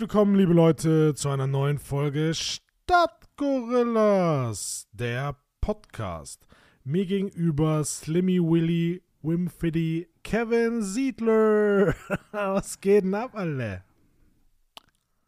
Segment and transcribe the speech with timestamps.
[0.00, 6.46] Herzlich willkommen, liebe Leute, zu einer neuen Folge Stadtgorillas, der Podcast.
[6.84, 11.94] Mir gegenüber Slimmy Willy, Wimfiddy, Kevin Siedler.
[12.32, 13.84] Was geht denn ab, alle?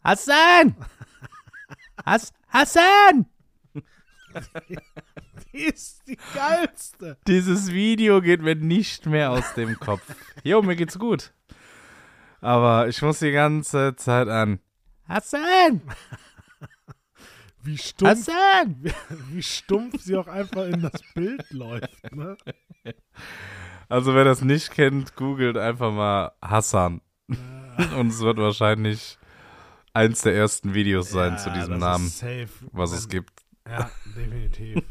[0.03, 0.75] Hassan!
[2.07, 3.27] Has Hassan!
[5.53, 7.19] Die ist die geilste.
[7.27, 10.15] Dieses Video geht mir nicht mehr aus dem Kopf.
[10.43, 11.35] Jo, mir geht's gut.
[12.43, 14.59] Aber ich muss die ganze Zeit an.
[15.09, 15.81] Hassan!
[17.63, 18.85] Wie stumpf, Hassan!
[19.31, 22.13] wie, stumpf sie auch einfach in das Bild läuft.
[22.13, 22.37] Ne?
[23.89, 27.01] Also wer das nicht kennt, googelt einfach mal Hassan.
[27.97, 29.17] Und es wird wahrscheinlich
[29.93, 32.13] eins der ersten Videos sein Ja, zu diesem Namen,
[32.73, 33.45] was es gibt.
[33.65, 34.83] Ja, definitiv.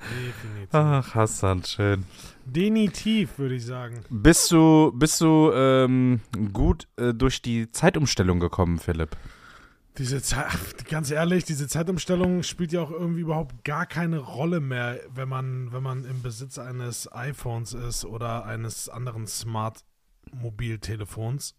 [0.00, 0.68] definitiv.
[0.72, 2.04] Ach, Hassan, schön.
[2.52, 4.00] Denitiv, würde ich sagen.
[4.10, 6.20] Bist du, bist du ähm,
[6.52, 9.16] gut äh, durch die Zeitumstellung gekommen, Philipp?
[9.98, 15.00] Diese Zeit, ganz ehrlich, diese Zeitumstellung spielt ja auch irgendwie überhaupt gar keine Rolle mehr,
[15.12, 21.56] wenn man, wenn man im Besitz eines iPhones ist oder eines anderen Smart-Mobiltelefons.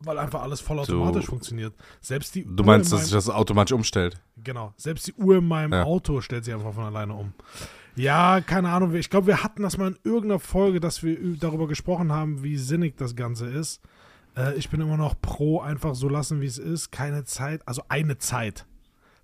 [0.00, 1.72] Weil einfach alles vollautomatisch Du- funktioniert.
[2.00, 4.20] Selbst die Du meinst, in dass sich das automatisch umstellt?
[4.42, 4.74] Genau.
[4.76, 5.84] Selbst die Uhr in meinem Ja.
[5.84, 7.32] Auto stellt sich einfach von alleine um.
[7.96, 8.94] Ja, keine Ahnung.
[8.94, 12.56] Ich glaube, wir hatten das mal in irgendeiner Folge, dass wir darüber gesprochen haben, wie
[12.56, 13.80] sinnig das Ganze ist.
[14.36, 16.90] Äh, ich bin immer noch pro, einfach so lassen, wie es ist.
[16.90, 18.66] Keine Zeit, also eine Zeit.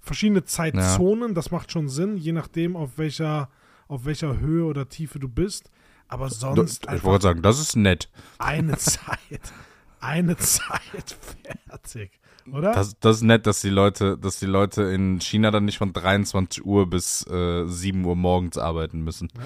[0.00, 3.50] Verschiedene Zeitzonen, das macht schon Sinn, je nachdem, auf welcher,
[3.88, 5.70] auf welcher Höhe oder Tiefe du bist.
[6.08, 8.08] Aber sonst ich wollte sagen, das ist nett.
[8.38, 9.52] eine Zeit.
[10.00, 11.16] Eine Zeit
[11.68, 12.19] fertig.
[12.52, 12.72] Oder?
[12.72, 15.92] Das, das ist nett, dass die Leute, dass die Leute in China dann nicht von
[15.92, 19.28] 23 Uhr bis äh, 7 Uhr morgens arbeiten müssen.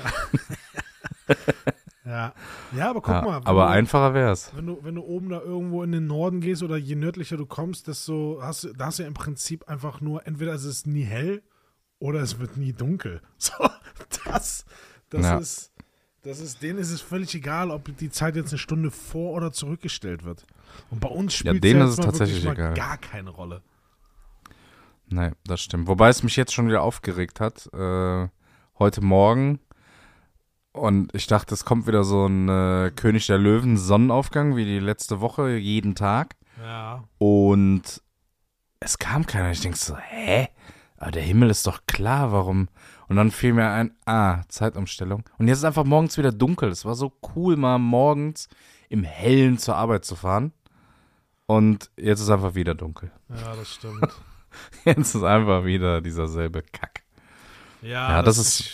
[2.04, 2.34] ja.
[2.76, 3.36] ja, aber guck Ja, mal.
[3.44, 4.52] aber du- einfacher wär's.
[4.54, 7.46] Wenn du, wenn du oben da irgendwo in den Norden gehst oder je nördlicher du
[7.46, 10.86] kommst, desto hast du, da hast du ja im Prinzip einfach nur, entweder ist es
[10.86, 11.42] nie hell
[11.98, 13.20] oder es wird nie dunkel.
[13.38, 13.52] So,
[14.26, 14.64] das,
[15.10, 15.38] das Ja.
[15.38, 15.72] ist,
[16.22, 19.52] das ist, denen ist es völlig egal, ob die Zeit jetzt eine Stunde vor oder
[19.52, 20.44] zurückgestellt wird.
[20.90, 22.74] Und bei uns Ja, spielt denen jetzt ist es tatsächlich egal.
[22.74, 23.62] gar keine Rolle.
[25.08, 25.86] Nee, das stimmt.
[25.86, 27.68] Wobei es mich jetzt schon wieder aufgeregt hat.
[27.74, 28.28] Äh,
[28.78, 29.60] heute Morgen.
[30.72, 34.80] Und ich dachte, es kommt wieder so ein äh, König der Löwen Sonnenaufgang wie die
[34.80, 36.34] letzte Woche, jeden Tag.
[36.62, 37.04] Ja.
[37.18, 38.02] Und
[38.80, 39.50] es kam keiner.
[39.50, 40.48] Ich denke so, hä?
[40.96, 42.68] Aber der Himmel ist doch klar, warum?
[43.08, 45.22] Und dann fiel mir ein, ah, Zeitumstellung.
[45.38, 46.70] Und jetzt ist einfach morgens wieder dunkel.
[46.70, 48.48] Es war so cool, mal morgens
[48.88, 50.52] im Hellen zur Arbeit zu fahren.
[51.46, 53.10] Und jetzt ist einfach wieder dunkel.
[53.28, 54.06] Ja, das stimmt.
[54.84, 57.02] Jetzt ist einfach wieder dieser selbe Kack.
[57.82, 58.70] Ja, Ja, das, ist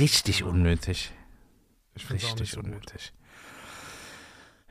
[0.00, 1.12] richtig unnötig.
[2.10, 2.64] Richtig so gut.
[2.70, 3.12] unnötig.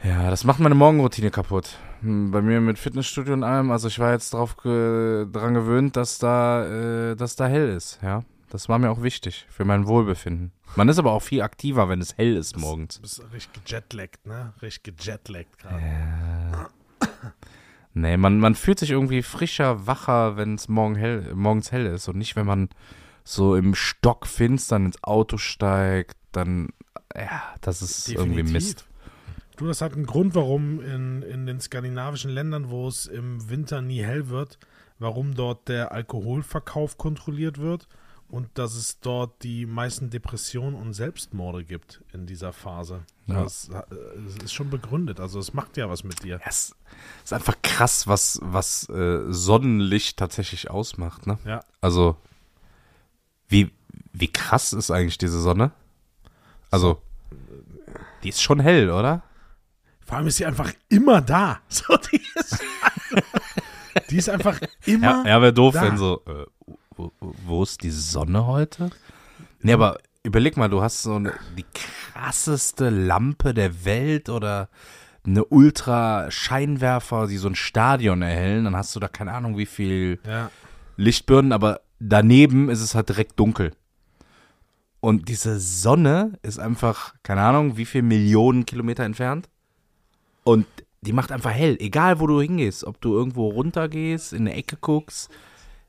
[0.03, 1.77] Ja, das macht meine Morgenroutine kaputt.
[2.01, 5.95] Hm, Bei mir mit Fitnessstudio und allem, also ich war jetzt drauf ge dran gewöhnt,
[5.95, 6.65] dass da,
[7.11, 8.23] äh, dass da hell ist, ja.
[8.49, 10.51] Das war mir auch wichtig für mein Wohlbefinden.
[10.75, 12.95] Man ist aber auch viel aktiver, wenn es hell ist morgens.
[12.95, 14.53] Du bist richtig gejetlaggt, ne?
[14.61, 15.81] Richtig gejetlaggt gerade.
[15.81, 16.69] Ja.
[17.93, 22.07] Nee, man, man fühlt sich irgendwie frischer, wacher, wenn es morgen hell, morgens hell ist.
[22.07, 22.69] Und nicht, wenn man
[23.23, 26.69] so im Stock finstern ins Auto steigt, dann,
[27.15, 28.85] ja, das ist irgendwie Mist.
[29.57, 33.81] Du, das hat einen Grund, warum in, in den skandinavischen Ländern, wo es im Winter
[33.81, 34.57] nie hell wird,
[34.97, 37.87] warum dort der Alkoholverkauf kontrolliert wird
[38.31, 43.01] und dass es dort die meisten Depressionen und Selbstmorde gibt in dieser Phase.
[43.27, 43.43] Ja.
[43.43, 43.81] Das, äh,
[44.25, 46.37] das ist schon begründet, also es macht ja was mit dir.
[46.37, 46.73] Ja, es
[47.23, 51.39] ist einfach krass, was, was äh, Sonnenlicht tatsächlich ausmacht, ne?
[51.45, 51.59] Ja.
[51.81, 52.15] Also,
[53.49, 53.69] wie,
[54.13, 55.71] wie krass ist eigentlich diese Sonne?
[56.69, 57.01] Also,
[58.23, 59.23] die ist schon hell, oder?
[60.05, 61.59] Vor allem ist sie einfach immer da.
[61.69, 62.59] So, die, ist,
[64.09, 65.81] die ist einfach immer Ja, ja wäre doof, da.
[65.83, 66.45] wenn so, äh,
[66.95, 68.89] wo, wo ist die Sonne heute?
[69.61, 74.69] Nee, aber überleg mal, du hast so eine, die krasseste Lampe der Welt oder
[75.25, 80.19] eine Ultra-Scheinwerfer, die so ein Stadion erhellen, dann hast du da keine Ahnung, wie viel
[80.25, 80.49] Ja.
[80.97, 83.71] Lichtbirnen, aber daneben ist es halt direkt dunkel.
[84.99, 89.49] Und diese Sonne ist einfach, keine Ahnung, wie viel Millionen Kilometer entfernt.
[90.43, 90.67] Und
[91.01, 92.83] die macht einfach hell, egal wo du hingehst.
[92.83, 95.31] Ob du irgendwo runtergehst, in eine Ecke guckst.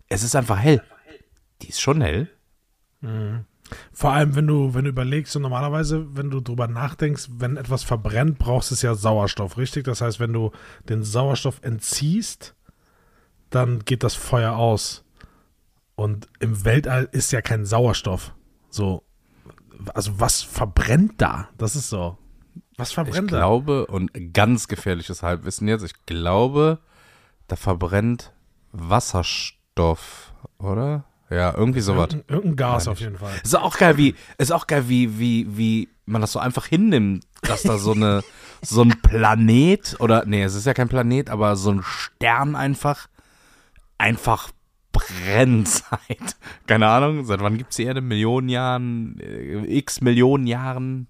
[0.09, 0.83] Es ist einfach hell.
[1.63, 2.29] Die ist schon hell.
[3.93, 7.83] Vor allem, wenn du, wenn du überlegst, so normalerweise, wenn du drüber nachdenkst, wenn etwas
[7.85, 9.85] verbrennt, brauchst du es ja Sauerstoff, richtig?
[9.85, 10.53] Das heißt, wenn du
[10.89, 12.55] den Sauerstoff entziehst,
[13.51, 15.05] dann geht das Feuer aus.
[15.95, 18.35] Und im Weltall ist ja kein Sauerstoff.
[18.71, 19.03] So,
[19.95, 21.49] also was verbrennt da?
[21.59, 22.19] Das ist so.
[22.77, 23.39] Was Ich verbrennt da?
[23.39, 26.79] glaube, und ganz gefährliches Halbwissen jetzt, ich glaube,
[27.47, 28.33] da verbrennt
[28.73, 31.05] Wasserstoff, oder?
[31.33, 32.11] Ja, irgendwie sowas.
[32.11, 33.33] Irgendein, irgendein Gas Meine auf jeden Fall.
[33.43, 37.25] Ist auch geil, wie, ist auch geil, wie, wie, wie man das so einfach hinnimmt,
[37.43, 38.23] dass da so eine,
[38.63, 43.09] so ein Planet oder, nee, es ist ja kein Planet, aber so ein Stern einfach,
[43.99, 44.51] einfach
[44.93, 46.37] brennt seit,
[46.67, 48.01] keine Ahnung, seit wann gibt's die Erde?
[48.01, 51.07] Millionen Jahren, äh, x Millionen Jahren,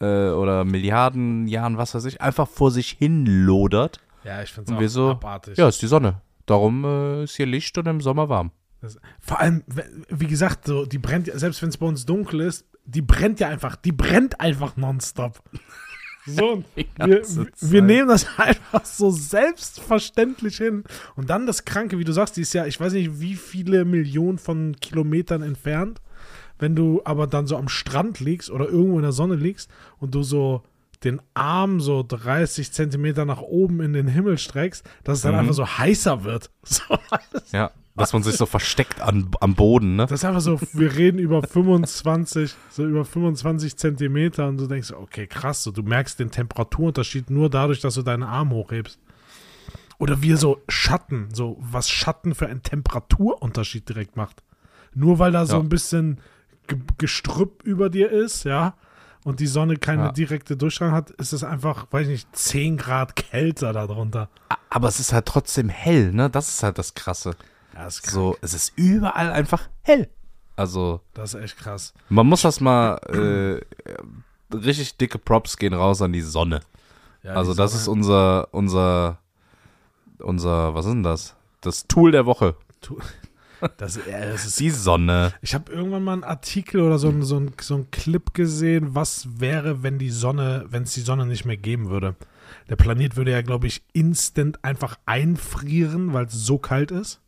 [0.00, 4.00] äh, oder Milliarden Jahren, was weiß ich, einfach vor sich hin lodert.
[4.24, 5.58] Ja, ich finde es auch so, abartig.
[5.58, 6.20] ja, ist die Sonne.
[6.46, 8.52] Darum äh, ist hier Licht und im Sommer warm.
[8.80, 9.64] Das, vor allem,
[10.08, 13.48] wie gesagt, so, die brennt, selbst wenn es bei uns dunkel ist, die brennt ja
[13.48, 15.42] einfach, die brennt einfach nonstop.
[16.26, 17.22] So, wir,
[17.60, 20.84] wir nehmen das einfach so selbstverständlich hin.
[21.16, 23.86] Und dann das Kranke, wie du sagst, die ist ja, ich weiß nicht, wie viele
[23.86, 26.02] Millionen von Kilometern entfernt.
[26.58, 30.14] Wenn du aber dann so am Strand liegst oder irgendwo in der Sonne liegst und
[30.14, 30.62] du so
[31.04, 35.38] den Arm so 30 Zentimeter nach oben in den Himmel streckst, dass es dann Mhm.
[35.40, 36.50] einfach so heißer wird.
[36.64, 36.82] So,
[37.52, 40.06] Ja, dass man sich so versteckt an, am Boden, ne?
[40.06, 44.92] Das ist einfach so, wir reden über 25, so über 25 Zentimeter und du denkst,
[44.92, 48.98] okay, krass, so, du merkst den Temperaturunterschied nur dadurch, dass du deinen Arm hochhebst.
[49.98, 54.42] Oder wir so Schatten, so was Schatten für einen Temperaturunterschied direkt macht.
[54.94, 55.60] Nur weil da so Ja.
[55.60, 56.20] ein bisschen
[56.68, 58.74] Ge Gestrüpp über dir ist, ja,
[59.24, 60.12] und die Sonne keine Ja.
[60.12, 64.28] direkte Durchstrahlung hat, ist es einfach, weiß ich nicht, 10 Grad kälter darunter.
[64.70, 66.28] Aber es ist halt trotzdem hell, ne?
[66.30, 67.34] Das ist halt das Krasse.
[68.12, 70.08] So, es ist überall einfach hell.
[70.56, 71.94] Also, das ist echt krass.
[72.08, 76.60] man muss das mal, äh, richtig dicke Props gehen raus an die Sonne.
[77.22, 79.18] Ja, Also, die das Sonne- ist unser, unser,
[80.18, 81.36] unser, was ist denn das?
[81.60, 82.56] Das Tool der Woche.
[83.76, 85.32] das, ja, das ist Die Sonne.
[85.42, 89.28] Ich habe irgendwann mal einen Artikel oder so, so, ein, so ein Clip gesehen, was
[89.40, 92.14] wäre, wenn die Sonne, wenn es die Sonne nicht mehr geben würde.
[92.68, 97.20] Der Planet würde ja, glaube ich, instant einfach einfrieren, weil es so kalt ist.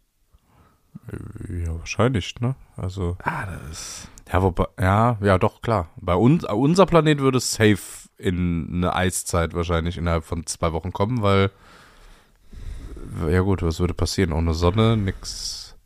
[1.49, 2.55] Ja, wahrscheinlich, ne?
[2.77, 4.09] Also, Ah, das ist.
[4.33, 5.89] ja, wobei, ja, ja, doch, klar.
[5.97, 11.23] Bei uns, unser Planet würde safe in eine Eiszeit wahrscheinlich innerhalb von zwei Wochen kommen,
[11.23, 11.51] weil,
[13.29, 14.33] ja gut, was würde passieren?
[14.33, 15.77] Ohne Sonne, nix.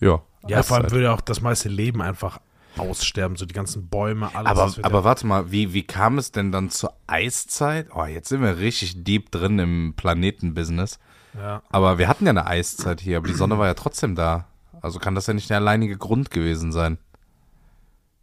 [0.00, 0.22] Ja.
[0.46, 2.40] Ja, vor allem würde auch das meiste Leben einfach
[2.78, 4.78] aussterben, so die ganzen Bäume, alles.
[4.78, 7.88] Aber, aber warte mal, wie, wie kam es denn dann zur Eiszeit?
[7.94, 10.98] Oh, jetzt sind wir richtig deep drin im Planetenbusiness.
[11.38, 11.62] Ja.
[11.70, 14.46] Aber wir hatten ja eine Eiszeit hier, aber die Sonne war ja trotzdem da.
[14.80, 16.98] Also kann das ja nicht der alleinige Grund gewesen sein.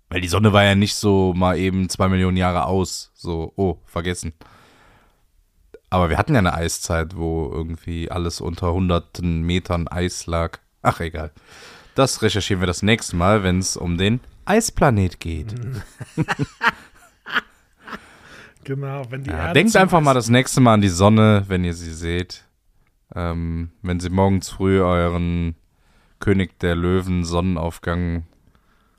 [0.10, 3.12] Weil die Sonne war ja nicht so mal eben zwei Millionen Jahre aus.
[3.15, 4.33] So, oh, vergessen.
[5.89, 10.60] Aber wir hatten ja eine Eiszeit, wo irgendwie alles unter hunderten Metern Eis lag.
[10.81, 11.31] Ach, egal.
[11.95, 15.54] Das recherchieren wir das nächste Mal, wenn es um den Eisplanet geht.
[18.63, 21.63] Genau, wenn die Ja, Erde denkt einfach mal das nächste Mal an die Sonne, wenn
[21.63, 22.45] ihr sie seht.
[23.15, 25.56] Ähm, wenn sie morgens früh euren
[26.19, 28.25] König der Löwen Sonnenaufgang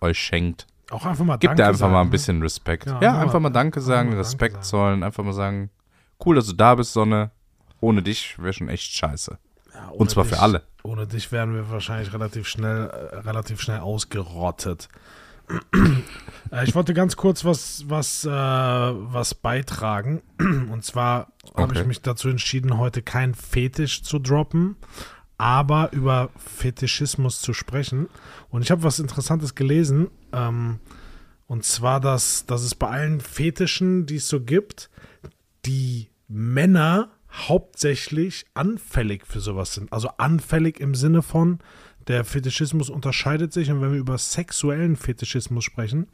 [0.01, 0.67] euch schenkt.
[0.91, 2.11] Auch einfach mal Gebt Danke ihr einfach sagen, mal ein ne?
[2.11, 2.87] bisschen Respekt.
[2.87, 4.65] Ja, Ja, einfach einfach mal- mal Danke sagen, mal Danke Respekt sagen.
[4.65, 5.71] zollen, einfach mal sagen,
[6.25, 7.31] cool, dass du da bist, Sonne.
[7.81, 9.39] Ohne dich wäre schon echt scheiße.
[9.75, 10.63] Ja, Und zwar dich- für alle.
[10.85, 14.89] Ohne dich wären wir wahrscheinlich relativ schnell, äh, relativ schnell ausgerottet.
[16.51, 20.23] Äh, ich wollte ganz kurz was, was, äh, was beitragen.
[20.39, 21.81] Und zwar habe Okay.
[21.81, 24.77] ich mich dazu entschieden, heute kein Fetisch zu droppen,
[25.39, 28.09] aber über Fetischismus zu sprechen.
[28.51, 30.09] Und ich habe was Interessantes gelesen.
[30.33, 30.81] Ähm,
[31.47, 34.91] und zwar, dass, dass es bei allen Fetischen, die es so gibt,
[35.67, 37.11] die Männer
[37.49, 39.93] hauptsächlich anfällig für sowas sind.
[39.93, 41.59] Also anfällig im Sinne von,
[42.09, 46.09] der Fetischismus unterscheidet sich und wenn wir über sexuellen Fetischismus sprechen,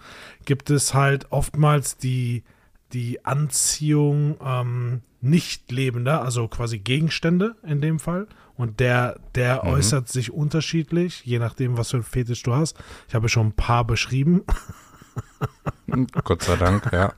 [0.44, 2.44] gibt es halt oftmals die,
[2.92, 8.26] die Anziehung ähm, nicht lebender, also quasi Gegenstände in dem Fall.
[8.56, 12.76] Und der, der äußert sich unterschiedlich, je nachdem, was für ein Fetisch du hast.
[13.08, 14.42] Ich habe schon ein paar beschrieben.
[16.24, 17.14] Gott sei Dank, ja.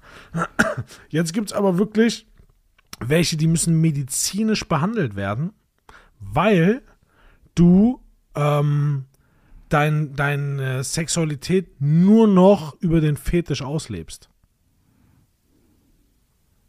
[1.08, 2.26] Jetzt gibt es aber wirklich
[3.00, 5.52] welche, die müssen medizinisch behandelt werden,
[6.20, 6.82] weil
[7.54, 8.01] du
[8.34, 9.04] ähm,
[9.68, 14.28] dein, deine Sexualität nur noch über den Fetisch auslebst.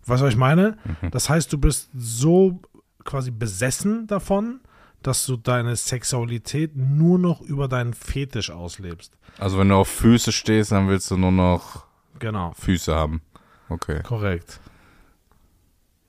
[0.05, 0.77] Weißt du, was ich meine?
[1.11, 2.61] Das heißt, du bist so
[3.05, 4.59] quasi besessen davon,
[5.01, 9.17] dass du deine Sexualität nur noch über deinen Fetisch auslebst.
[9.37, 11.85] Also wenn du auf Füße stehst, dann willst du nur noch
[12.19, 13.21] Genau, Füße haben.
[13.69, 14.01] Okay.
[14.03, 14.59] korrekt.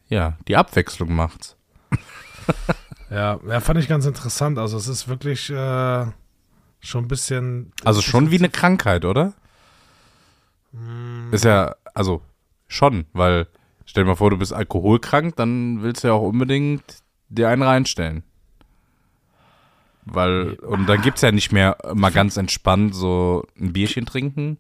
[0.09, 1.57] Ja, die Abwechslung macht's.
[3.11, 4.59] Ja, ja, fand ich ganz interessant.
[4.59, 6.07] Also es ist wirklich äh,
[6.81, 7.73] schon ein bisschen.
[7.85, 9.35] Also schon wie eine Krankheit, oder?
[10.73, 11.33] Mm.
[11.33, 12.23] Ist ja, also
[12.67, 13.47] schon, weil
[13.87, 16.83] stell dir mal vor, du bist alkoholkrank, dann willst du ja auch unbedingt
[17.29, 18.25] dir einen reinstellen.
[20.07, 24.59] Weil, und dann gibt's ja nicht mehr mal ganz entspannt so ein Bierchen trinken,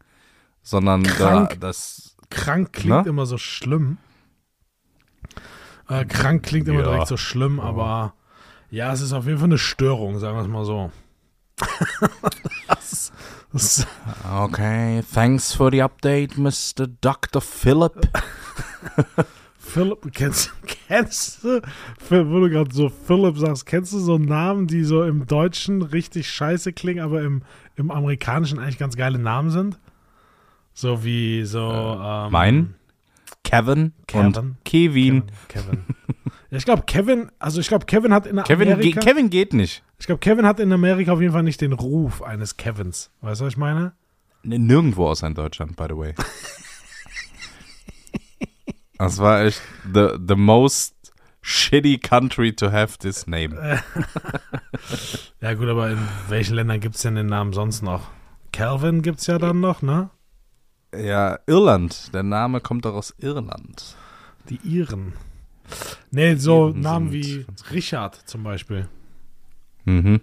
[0.62, 1.60] sondern da, Krank.
[1.60, 3.10] das, Krank klingt Na?
[3.10, 3.98] immer so schlimm.
[5.88, 6.86] Äh, krank klingt immer Ja.
[6.86, 8.14] direkt so schlimm, aber
[8.74, 10.90] ja, es ist auf jeden Fall eine Störung, sagen wir es mal so.
[12.66, 13.12] das,
[13.52, 13.86] das,
[14.36, 16.88] okay, thanks for the update, Mr.
[17.00, 17.40] Dr.
[17.40, 18.08] Philip.
[19.58, 20.52] Philipp, kennst,
[20.88, 21.62] kennst du,
[22.10, 26.28] wo du gerade so Philipp sagst, kennst du so Namen, die so im Deutschen richtig
[26.28, 27.42] scheiße klingen, aber im,
[27.76, 29.78] im Amerikanischen eigentlich ganz geile Namen sind?
[30.72, 31.70] So wie so.
[31.70, 32.74] ähm, mein?
[33.44, 34.26] Kevin, Kevin.
[34.26, 35.22] und Kevin.
[35.22, 35.22] Kevin.
[35.48, 35.84] Kevin.
[36.50, 39.00] ja, ich glaube, Kevin, also ich glaube, Kevin hat in Kevin, ge Amerika.
[39.00, 39.84] Kevin geht nicht.
[39.98, 43.10] ich glaube, Kevin hat in Amerika auf jeden Fall nicht den Ruf eines Kevins.
[43.20, 43.92] Weißt du, was ich meine?
[44.42, 46.14] Nirgendwo außer in Deutschland, by the way.
[48.98, 49.60] Das war echt
[49.92, 50.94] the, the most
[51.42, 53.80] shitty country to have this name.
[55.40, 55.98] Ja, gut, aber in
[56.28, 58.08] welchen Ländern gibt es denn den Namen sonst noch?
[58.52, 60.08] Calvin gibt es ja dann noch, ne?
[60.98, 62.12] Ja, Irland.
[62.14, 63.96] Der Name kommt doch aus Irland.
[64.48, 65.14] Die Iren.
[66.10, 67.46] Nee, so Iren Namen wie.
[67.70, 68.88] Richard zum Beispiel.
[69.84, 70.20] Mhm.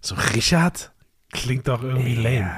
[0.00, 0.92] So Richard
[1.30, 2.50] klingt doch irgendwie lame.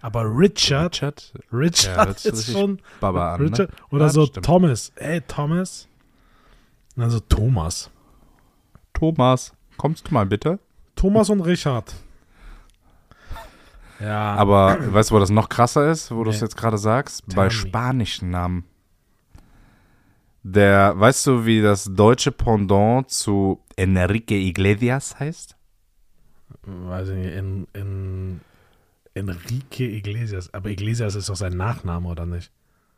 [0.00, 1.32] Aber Richard, Richard?
[1.52, 3.70] Richard Ja, ist schon Baba an, Richard.
[3.70, 3.76] ne?
[3.90, 4.46] Oder Ja, so stimmt.
[4.46, 4.92] Thomas.
[4.96, 5.88] Ey, Thomas.
[6.94, 7.90] Und dann so Thomas.
[8.92, 10.58] Thomas, kommst du mal bitte?
[10.94, 11.92] Thomas und Richard.
[14.00, 14.34] Ja.
[14.34, 16.44] Aber weißt du, wo das noch krasser ist, wo du es Nee.
[16.46, 17.24] jetzt gerade sagst?
[17.28, 17.50] Tell Bei me.
[17.50, 18.64] spanischen Namen.
[20.42, 25.56] Der, weißt du, wie das deutsche Pendant zu Enrique Iglesias heißt?
[26.64, 28.40] weiß ich nicht, in, in
[29.14, 30.52] Enrique Iglesias.
[30.54, 32.50] Aber Iglesias ist doch sein Nachname, oder nicht?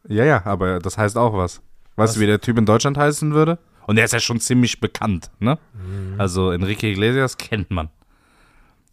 [0.09, 1.57] Ja, ja, aber das heißt auch was.
[1.97, 2.15] Weißt Was?
[2.15, 3.59] du, wie der Typ in Deutschland heißen würde?
[3.87, 5.59] Und der ist ja schon ziemlich bekannt, ne?
[5.75, 6.15] Mhm.
[6.21, 7.89] Also Enrique Iglesias kennt man.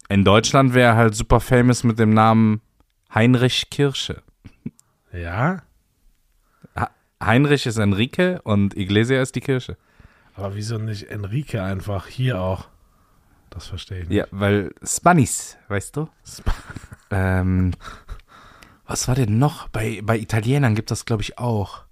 [0.08, 2.60] In Deutschland wäre er halt super famous mit dem Namen
[3.14, 4.22] Heinrich Kirsche.
[5.12, 5.62] Ja?
[7.22, 9.76] Heinrich ist Enrique und Iglesias ist die Kirsche.
[10.34, 12.68] Aber wieso nicht Enrique einfach hier auch?
[13.50, 14.16] Das verstehe ich nicht.
[14.18, 16.08] Ja, weil Spanis, weißt du?
[16.24, 16.52] Sp-
[17.10, 17.72] Ähm,
[18.86, 19.68] was war denn noch?
[19.68, 21.84] Bei, bei Italienern gibt das, glaube ich, auch.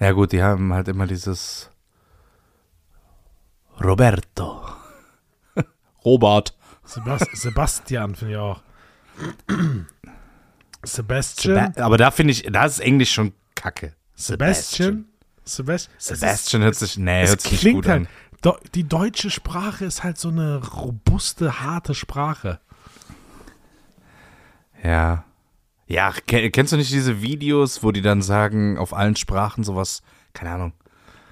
[0.00, 1.70] Ja gut, die haben halt immer dieses
[3.82, 4.62] Roberto.
[6.04, 6.56] Robert.
[6.84, 8.62] Sebast Sebastian finde ich auch.
[10.84, 11.72] Sebastian.
[11.74, 13.94] Seba aber da finde ich, da ist Englisch schon kacke.
[14.14, 15.06] Sebastian.
[15.44, 15.94] Sebastian.
[15.98, 18.00] Sebastian hört sich, nee, hört sich nicht klingt gut halt.
[18.02, 18.08] an.
[18.42, 22.60] Do, die deutsche Sprache ist halt so eine robuste, harte Sprache.
[24.82, 25.24] Ja.
[25.86, 30.02] Ja, ke- kennst du nicht diese Videos, wo die dann sagen, auf allen Sprachen sowas,
[30.32, 30.72] keine Ahnung,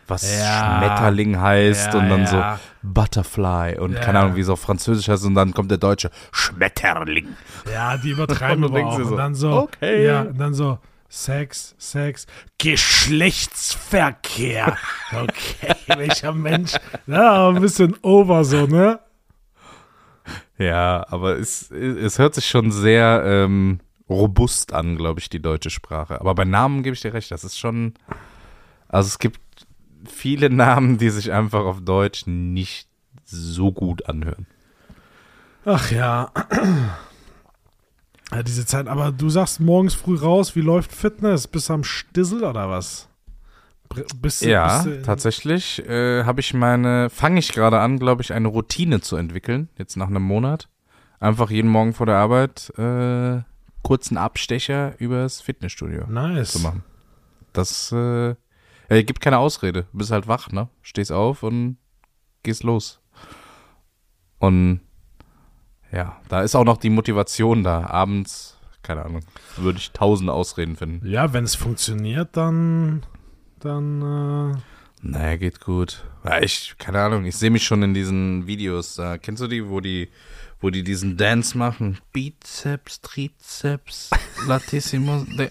[0.09, 0.79] was Ja.
[0.79, 2.43] Schmetterling heißt Ja, und dann so
[2.83, 7.29] Butterfly und keine Ahnung, wie es auf Französisch heißt und dann kommt der Deutsche Schmetterling.
[7.73, 8.97] Ja, die übertreiben Und aber auch.
[8.97, 10.07] du Und so, dann so, okay.
[10.07, 10.79] ja, und dann so,
[11.11, 12.27] Sex, Sex,
[12.59, 14.77] Geschlechtsverkehr.
[15.11, 16.73] Okay, welcher Mensch.
[17.07, 19.01] Ja, ein bisschen over so, ne?
[20.59, 25.71] Ja, aber es, es hört sich schon sehr ähm, robust an, glaube ich, die deutsche
[25.71, 26.21] Sprache.
[26.21, 27.95] Aber bei Namen gebe ich dir recht, das ist schon,
[28.89, 29.41] also es gibt
[30.19, 32.89] viele Namen, die sich einfach auf Deutsch nicht
[33.25, 34.47] so gut anhören.
[35.65, 36.33] Ach ja.
[38.33, 38.43] ja.
[38.43, 41.47] Diese Zeit, aber du sagst morgens früh raus, wie läuft Fitness?
[41.47, 43.09] Bist du am Stissel oder was?
[43.91, 44.03] Du,
[44.47, 48.49] Ja, bist du, tatsächlich äh, habe ich meine, fange ich gerade an, glaube ich, eine
[48.49, 50.69] Routine zu entwickeln, jetzt nach einem Monat.
[51.21, 53.43] Einfach jeden Morgen vor der Arbeit äh,
[53.83, 56.53] kurzen Abstecher übers Fitnessstudio Nice.
[56.53, 56.85] zu machen.
[57.53, 58.35] Das äh,
[58.89, 59.85] äh, gibt keine Ausrede.
[59.93, 60.69] Du bist halt wach, ne?
[60.83, 61.77] Stehst auf und
[62.43, 63.01] gehst los.
[64.39, 64.81] Und
[65.93, 67.87] ja, da ist auch noch die Motivation da.
[67.87, 69.23] Abends, keine Ahnung,
[69.57, 71.07] würde ich tausend Ausreden finden.
[71.07, 73.05] Ja, wenn es funktioniert, dann,
[73.59, 74.57] dann, äh,
[75.03, 76.05] Naja, geht gut.
[76.25, 78.95] Ja, ich, keine Ahnung, ich sehe mich schon in diesen Videos.
[78.95, 80.09] Da, kennst du die, wo die,
[80.61, 81.99] wo die diesen Dance machen?
[82.13, 84.11] Bizeps, Trizeps,
[84.47, 85.25] Latissimo.
[85.39, 85.51] de-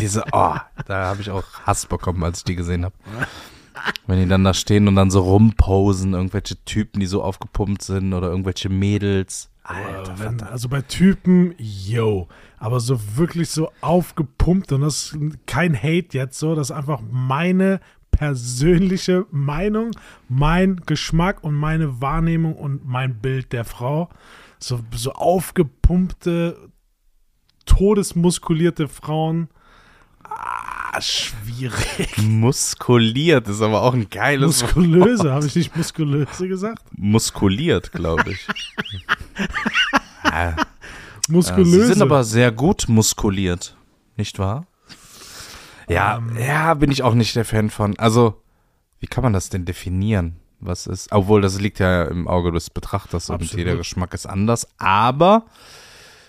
[0.00, 0.54] Diese, oh,
[0.86, 2.94] da habe ich auch Hass bekommen, als ich die gesehen habe.
[4.06, 8.14] Wenn die dann da stehen und dann so rumposen, irgendwelche Typen, die so aufgepumpt sind
[8.14, 9.50] oder irgendwelche Mädels.
[9.64, 12.28] Alter, wenn, also bei Typen, yo.
[12.58, 17.00] Aber so wirklich so aufgepumpt und das ist kein Hate jetzt so, das ist einfach
[17.10, 17.80] meine
[18.12, 19.90] persönliche Meinung,
[20.28, 24.08] mein Geschmack und meine Wahrnehmung und mein Bild der Frau.
[24.58, 26.70] So, so aufgepumpte,
[27.66, 29.48] todesmuskulierte Frauen.
[30.24, 32.16] Ah, schwierig.
[32.18, 34.62] Muskuliert ist aber auch ein geiles.
[34.62, 36.82] Muskulöse, habe ich nicht muskulöse gesagt?
[36.96, 38.46] Muskuliert, glaube ich.
[40.24, 40.56] ja,
[41.28, 41.86] Muskulöse.
[41.86, 43.76] Sie sind aber sehr gut muskuliert,
[44.16, 44.66] nicht wahr?
[45.88, 46.36] Ja, Ähm.
[46.38, 47.96] ja, bin ich auch nicht der Fan von.
[47.98, 48.42] Also,
[48.98, 50.36] wie kann man das denn definieren?
[50.60, 53.58] Was ist, obwohl das liegt ja im Auge des Betrachters und Absolut.
[53.58, 54.66] jeder Geschmack ist anders.
[54.78, 55.46] Aber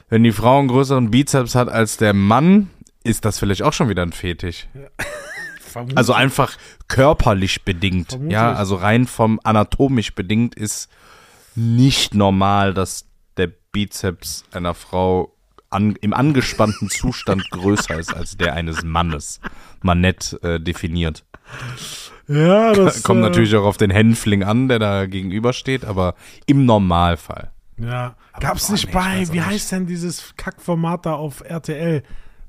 [0.09, 2.69] wenn die Frau einen größeren Bizeps hat als der Mann,
[3.03, 4.67] ist das vielleicht auch schon wieder ein Fetisch.
[5.61, 5.97] Vermutlich.
[5.97, 6.57] Also einfach
[6.87, 8.09] körperlich bedingt.
[8.09, 8.33] Vermutlich.
[8.33, 10.89] Ja, also rein vom anatomisch bedingt ist
[11.55, 13.05] nicht normal, dass
[13.37, 15.36] der Bizeps einer Frau
[15.69, 19.39] an, im angespannten Zustand größer ist als der eines Mannes.
[19.81, 21.25] Mal nett äh, definiert.
[22.27, 26.65] ja, das Kommt äh, natürlich auch auf den Hänfling an, der da gegenübersteht, aber im
[26.65, 27.51] Normalfall.
[27.77, 29.45] Ja, gab's boah, nicht bei, wie nicht.
[29.45, 32.03] heißt denn dieses Kackformat da auf RTL?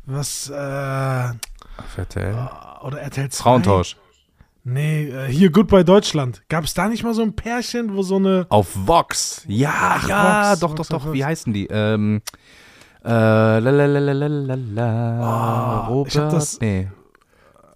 [0.06, 2.34] Was, äh, Auf RTL.
[2.82, 3.42] oder RTL 2?
[3.42, 3.96] Frauentausch.
[4.64, 6.42] Nee, äh, hier Goodbye Deutschland.
[6.48, 9.44] Gab's da nicht mal so ein Pärchen, wo so eine, Auf Vox.
[9.46, 11.12] Ja, Ach, ja, Vox, doch, doch, doch.
[11.12, 11.66] Wie heißen die?
[11.66, 12.22] Ähm,
[13.04, 13.08] äh,
[13.58, 16.88] lalalalalala, Ah, Robert, ich hab das- nee.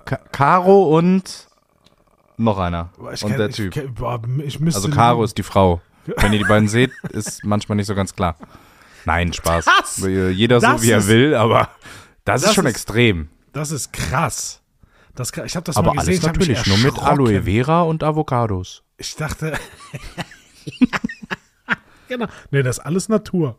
[0.04, 1.48] Ka Caro und
[2.36, 2.90] noch einer.
[3.12, 3.76] ich und kenn- der ich, Typ.
[4.44, 5.80] ich müsste Also Caro ist die Frau.
[6.06, 8.36] Wenn ihr die beiden seht, ist manchmal nicht so ganz klar.
[9.04, 9.64] Nein, Spaß.
[9.64, 11.68] Das- Jeder so, wie er ist- will, aber
[12.24, 13.28] das, das ist schon ist- extrem.
[13.52, 14.60] Das ist krass.
[15.14, 16.14] Das, ich habe das Aber mal gesehen.
[16.14, 17.02] alles ich hab mich natürlich nur mit.
[17.02, 18.82] Aloe Vera und Avocados.
[18.96, 19.52] Ich dachte.
[22.08, 22.26] genau.
[22.50, 23.58] Nee, das ist alles Natur.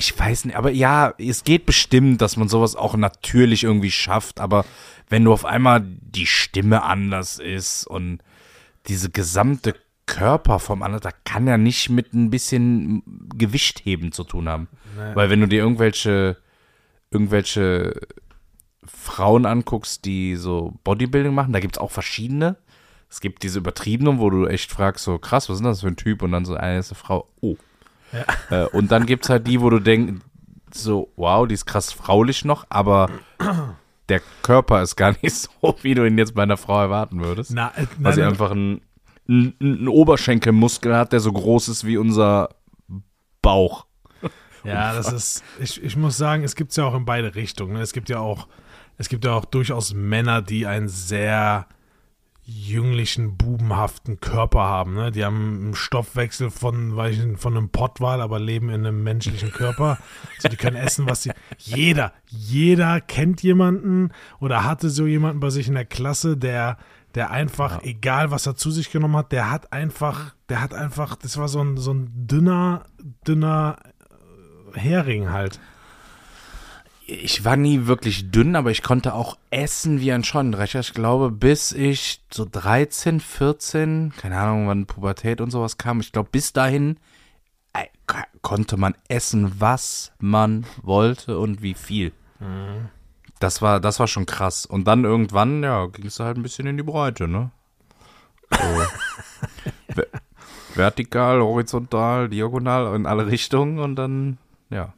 [0.00, 4.38] Ich weiß nicht, aber ja, es geht bestimmt, dass man sowas auch natürlich irgendwie schafft,
[4.38, 4.64] aber
[5.08, 8.20] wenn du auf einmal die Stimme anders ist und
[8.86, 9.74] diese gesamte
[10.06, 13.02] Körper vom anderen, da kann ja nicht mit ein bisschen
[13.34, 14.68] Gewicht heben zu tun haben.
[14.96, 15.16] Nee.
[15.16, 16.36] Weil wenn du dir irgendwelche,
[17.10, 18.00] irgendwelche
[18.86, 22.56] Frauen anguckst, die so Bodybuilding machen, da gibt es auch verschiedene.
[23.10, 25.88] Es gibt diese übertriebenen, wo du echt fragst, so krass, was ist denn das für
[25.88, 26.22] ein Typ?
[26.22, 27.56] Und dann so, eine ist eine Frau, oh.
[28.50, 30.22] Äh, und dann gibt es halt die, wo du denkst,
[30.72, 33.10] so, wow, die ist krass fraulich noch, aber
[34.08, 37.50] der Körper ist gar nicht so, wie du ihn jetzt bei einer Frau erwarten würdest.
[37.52, 38.80] Na, äh, weil sie einfach einen,
[39.28, 42.50] einen, einen Oberschenkelmuskel hat, der so groß ist wie unser
[43.42, 43.86] Bauch.
[44.64, 47.74] Ja, das ist, ich, ich muss sagen, es gibt es ja auch in beide Richtungen.
[47.74, 47.80] ne?
[47.80, 48.48] Es gibt ja auch,
[48.98, 51.66] es gibt ja auch durchaus Männer, die einen sehr
[52.50, 54.94] jünglichen, bubenhaften Körper haben.
[54.94, 55.10] Ne?
[55.10, 59.52] Die haben einen Stoffwechsel von, weiß ich, von einem Pottwal, aber leben in einem menschlichen
[59.52, 59.98] Körper.
[60.36, 61.32] Also die können essen, was sie.
[61.58, 66.78] Jeder, jeder kennt jemanden oder hatte so jemanden bei sich in der Klasse, der,
[67.14, 71.16] der einfach, egal was er zu sich genommen hat, der hat einfach, der hat einfach,
[71.16, 72.84] das war so ein, so ein dünner,
[73.26, 73.76] dünner
[74.72, 75.60] Hering halt.
[77.10, 80.80] Ich war nie wirklich dünn, aber ich konnte auch essen wie ein Scheunendrescher.
[80.80, 86.12] Ich glaube, bis ich so 13, 14, keine Ahnung, wann Pubertät und sowas kam, ich
[86.12, 86.98] glaube, bis dahin
[87.72, 87.84] äh,
[88.42, 92.12] konnte man essen, was man wollte und wie viel.
[93.40, 94.66] Das war, das war schon krass.
[94.66, 97.50] Und dann irgendwann, ja, ging es halt ein bisschen in die Breite, ne?
[98.50, 98.58] So.
[99.94, 100.06] Ver-
[100.74, 104.36] Vertikal, horizontal, diagonal, in alle Richtungen und dann,
[104.68, 104.92] ja.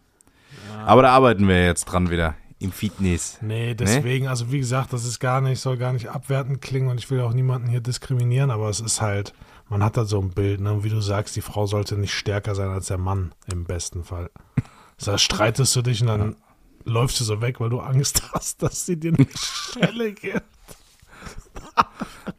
[0.87, 2.35] Aber da arbeiten wir jetzt dran wieder.
[2.59, 3.39] Im Fitness.
[3.41, 6.99] Nee, deswegen, also wie gesagt, das ist gar nicht, soll gar nicht abwertend klingen und
[6.99, 9.33] ich will auch niemanden hier diskriminieren, aber es ist halt,
[9.71, 10.73] man hat da so ein Bild, ne?
[10.75, 14.05] Und wie du sagst, die Frau sollte nicht stärker sein als der Mann, im besten
[14.05, 14.31] Fall.
[15.03, 16.37] Da streitest du dich und dann
[16.85, 20.43] läufst du so weg, weil du Angst hast, dass sie dir eine Schelle gibt.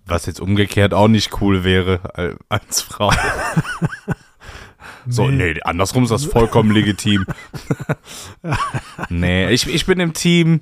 [0.05, 3.11] Was jetzt umgekehrt auch nicht cool wäre al- als Frau.
[5.07, 5.53] So, Nee.
[5.53, 7.25] nee, andersrum ist das vollkommen legitim.
[9.09, 10.61] nee, ich, ich bin im Team.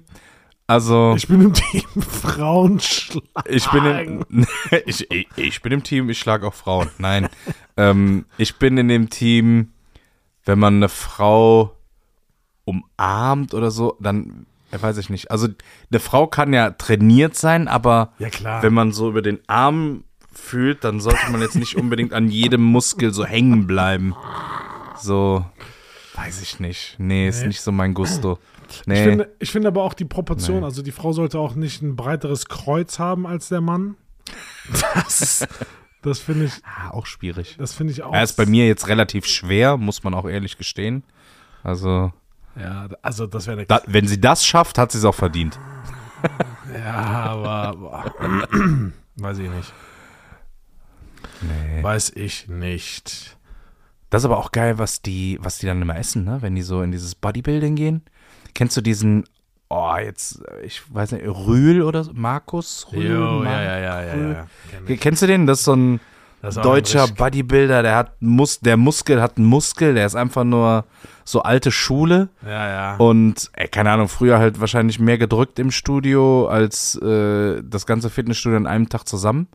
[0.67, 3.23] Also, Ich bin im Team Frauenschlag.
[3.47, 4.45] ich bin im,
[4.85, 6.89] ich, ich, ich bin im Team, ich schlage auch Frauen.
[6.99, 7.27] Nein.
[7.75, 9.71] ähm, ich bin in dem Team,
[10.45, 11.75] wenn man eine Frau
[12.65, 15.31] umarmt oder so, dann, ja, weiß ich nicht.
[15.31, 15.47] Also,
[15.91, 18.61] eine Frau kann ja trainiert sein, aber Ja, klar.
[18.61, 20.03] wenn man so über den Arm
[20.39, 24.15] fühlt, dann sollte man jetzt nicht unbedingt an jedem Muskel so hängen bleiben.
[24.97, 25.45] So,
[26.15, 26.95] weiß ich nicht.
[26.97, 27.47] Nee, ist Nee.
[27.47, 28.39] nicht so mein Gusto.
[28.69, 29.03] Ich, Nee.
[29.03, 30.65] finde, ich finde aber auch die Proportion, Nee.
[30.65, 33.95] also die Frau sollte auch nicht ein breiteres Kreuz haben als der Mann.
[34.93, 35.47] Das,
[36.03, 37.55] das finde ich, ah, auch schwierig.
[37.57, 38.13] das finde ich auch.
[38.13, 41.03] Er ist bei mir jetzt relativ schwer, muss man auch ehrlich gestehen.
[41.63, 42.11] Also,
[42.59, 45.59] Ja, also das wäre da, wenn sie das schafft, hat sie es auch verdient.
[46.77, 48.91] Ja, aber boah.
[49.15, 49.73] weiß ich nicht.
[51.41, 51.83] Nee.
[51.83, 53.37] Weiß ich nicht.
[54.09, 56.41] Das ist aber auch geil, was die, was die dann immer essen, ne?
[56.41, 58.01] Wenn die so in dieses Bodybuilding gehen.
[58.53, 59.25] Kennst du diesen
[59.69, 63.11] oh, jetzt, ich weiß nicht, Rühl oder so, Markus Rühl?
[63.11, 64.47] Jo, Mar- ja, ja, ja, ja, ja.
[64.85, 64.99] Kenn.
[64.99, 65.45] Kennst du den?
[65.47, 65.99] Das ist so ein
[66.41, 70.45] ist deutscher ein Bodybuilder, der hat Mus der Muskel hat einen Muskel, der ist einfach
[70.45, 70.85] nur
[71.25, 72.29] so alte Schule.
[72.43, 72.95] Ja, ja.
[72.95, 78.09] Und, ey, keine Ahnung, früher halt wahrscheinlich mehr gedrückt im Studio als äh, das ganze
[78.09, 79.47] Fitnessstudio an einem Tag zusammen.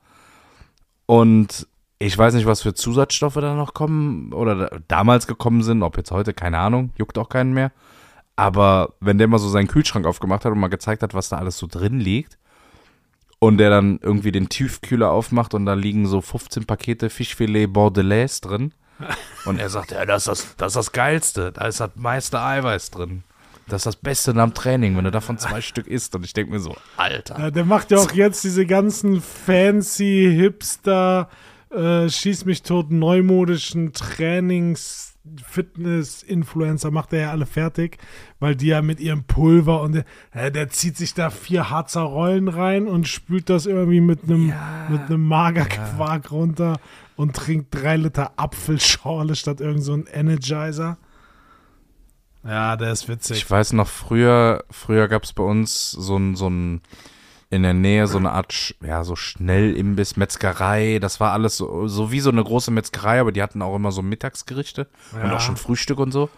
[1.06, 1.66] Und
[1.98, 5.96] ich weiß nicht, was für Zusatzstoffe da noch kommen oder da, damals gekommen sind, ob
[5.96, 7.72] jetzt heute, keine Ahnung, juckt auch keinen mehr.
[8.36, 11.38] Aber wenn der mal so seinen Kühlschrank aufgemacht hat und mal gezeigt hat, was da
[11.38, 12.38] alles so drin liegt,
[13.38, 18.40] und der dann irgendwie den Tiefkühler aufmacht und da liegen so 15 Pakete Fischfilet Bordelaise
[18.40, 18.72] drin.
[19.44, 21.52] Und er sagt, ja, das ist das, das ist das Geilste.
[21.52, 23.24] Da ist das meiste Eiweiß drin.
[23.66, 26.14] Das ist das Beste nach dem Training, wenn du davon zwei Stück isst.
[26.14, 27.38] Und ich denke mir so, Alter.
[27.38, 31.28] Ja, der macht ja auch jetzt diese ganzen fancy Hipster,
[31.74, 37.98] äh, schieß mich tot, neumodischen Trainings, Fitness-Influencer macht er ja alle fertig,
[38.40, 42.02] weil die ja mit ihrem Pulver und der, äh, der zieht sich da vier Harzer
[42.02, 44.52] Rollen rein und spült das irgendwie mit einem
[44.90, 46.78] mit einem Magerquark runter
[47.16, 50.98] und trinkt drei Liter Apfelschorle statt irgend so ein Energizer.
[52.44, 53.38] Ja, der ist witzig.
[53.38, 56.82] Ich weiß noch, früher, früher gab es bei uns so ein, so ein,
[57.54, 60.98] in der Nähe so eine Art, ja, so Schnellimbiss, Metzgerei.
[61.00, 63.92] Das war alles so, so wie so eine große Metzgerei, aber die hatten auch immer
[63.92, 65.36] so Mittagsgerichte und Ja.
[65.36, 66.28] auch schon Frühstück und so.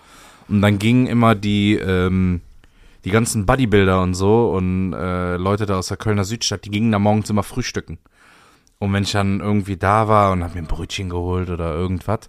[0.49, 2.41] Und dann gingen immer die, ähm,
[3.05, 6.93] die ganzen Bodybuilder und so und äh, Leute da aus der Kölner Südstadt, die gingen
[6.93, 7.99] da morgens immer frühstücken.
[8.79, 12.29] Und wenn ich dann irgendwie da war und hab mir ein Brötchen geholt oder irgendwas,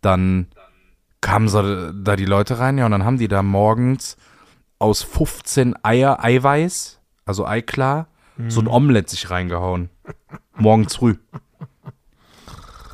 [0.00, 0.46] dann
[1.20, 4.16] kamen so da die Leute rein, ja, und dann haben die da morgens
[4.78, 8.06] aus 15 Eier Eiweiß, also Eiklar,
[8.48, 9.90] so ein Omelett sich reingehauen.
[10.56, 11.16] Morgens früh.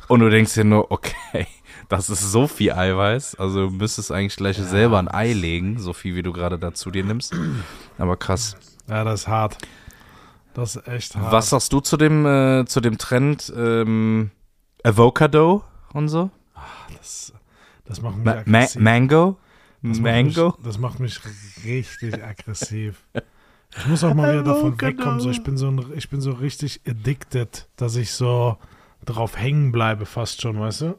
[0.07, 1.47] Und du denkst dir nur, okay,
[1.89, 5.93] das ist so viel Eiweiß, also du müsstest eigentlich gleich selber ein Ei legen, so
[5.93, 7.33] viel wie du gerade dazu dir nimmst.
[7.97, 8.57] Aber krass.
[8.87, 9.57] ja, das ist hart.
[10.53, 11.31] Das ist echt hart.
[11.31, 14.31] Was sagst du zu dem, äh, zu dem Trend ähm,
[14.83, 16.31] Avocado und so?
[16.97, 17.33] Das,
[17.85, 18.81] das macht mich Ma Ma aggressiv.
[18.81, 19.37] Mango?
[19.81, 20.45] Das Mango?
[20.47, 21.21] Macht mich, das macht mich
[21.63, 23.03] richtig aggressiv.
[23.77, 24.87] Ich muss auch mal wieder davon Avocado.
[24.97, 25.19] wegkommen.
[25.19, 28.57] So, ich, bin so ein, ich bin so richtig addicted, dass ich so
[29.05, 30.97] drauf hängen bleibe, fast schon, weißt du?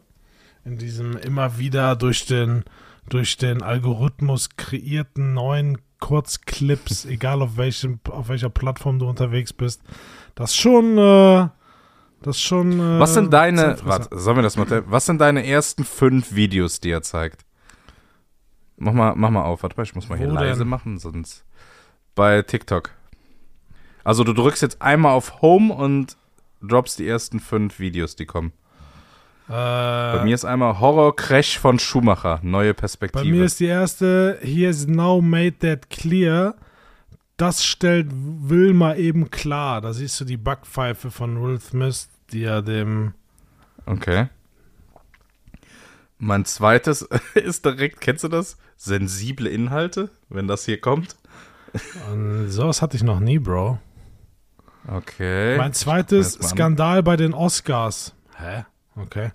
[0.64, 2.64] In diesem immer wieder durch den,
[3.08, 9.82] durch den Algorithmus kreierten neuen Kurzclips, egal auf, welchem, auf welcher Plattform du unterwegs bist.
[10.34, 11.48] Das schon, äh,
[12.22, 12.78] das schon.
[12.78, 16.78] Äh, Was sind deine, warte, sollen wir das mal, was sind deine ersten fünf Videos,
[16.80, 17.44] die er zeigt?
[18.76, 20.68] Mach mal, mach mal auf, warte mal, ich muss mal hier Wo leise denn?
[20.68, 21.44] machen, sonst
[22.14, 22.90] bei TikTok.
[24.04, 26.16] Also du drückst jetzt einmal auf Home und
[26.62, 28.52] droppst die ersten fünf Videos, die kommen.
[29.48, 33.24] Äh, Bei mir ist einmal Horror Crash von Schumacher, neue Perspektive.
[33.24, 36.54] Bei mir ist die erste, he has now made that clear.
[37.36, 39.80] Das stellt Wilma eben klar.
[39.80, 43.14] Da siehst du die Backpfeife von Will Smith, die er dem.
[43.86, 44.28] Okay.
[46.18, 47.02] Mein zweites
[47.34, 48.56] ist direkt, kennst du das?
[48.76, 51.16] Sensible Inhalte, wenn das hier kommt.
[52.48, 53.78] Sowas hatte ich noch nie, Bro.
[54.86, 55.56] Okay.
[55.56, 56.32] Mein zweites.
[56.34, 58.14] Skandal bei den Oscars.
[58.36, 58.64] Hä?
[58.96, 59.30] Okay.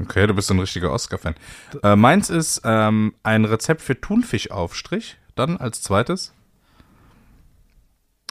[0.00, 1.34] Okay, du bist ein richtiger Oscar-Fan.
[1.82, 5.18] Äh, meins ist ähm, ein Rezept für Thunfischaufstrich.
[5.34, 6.32] Dann als zweites.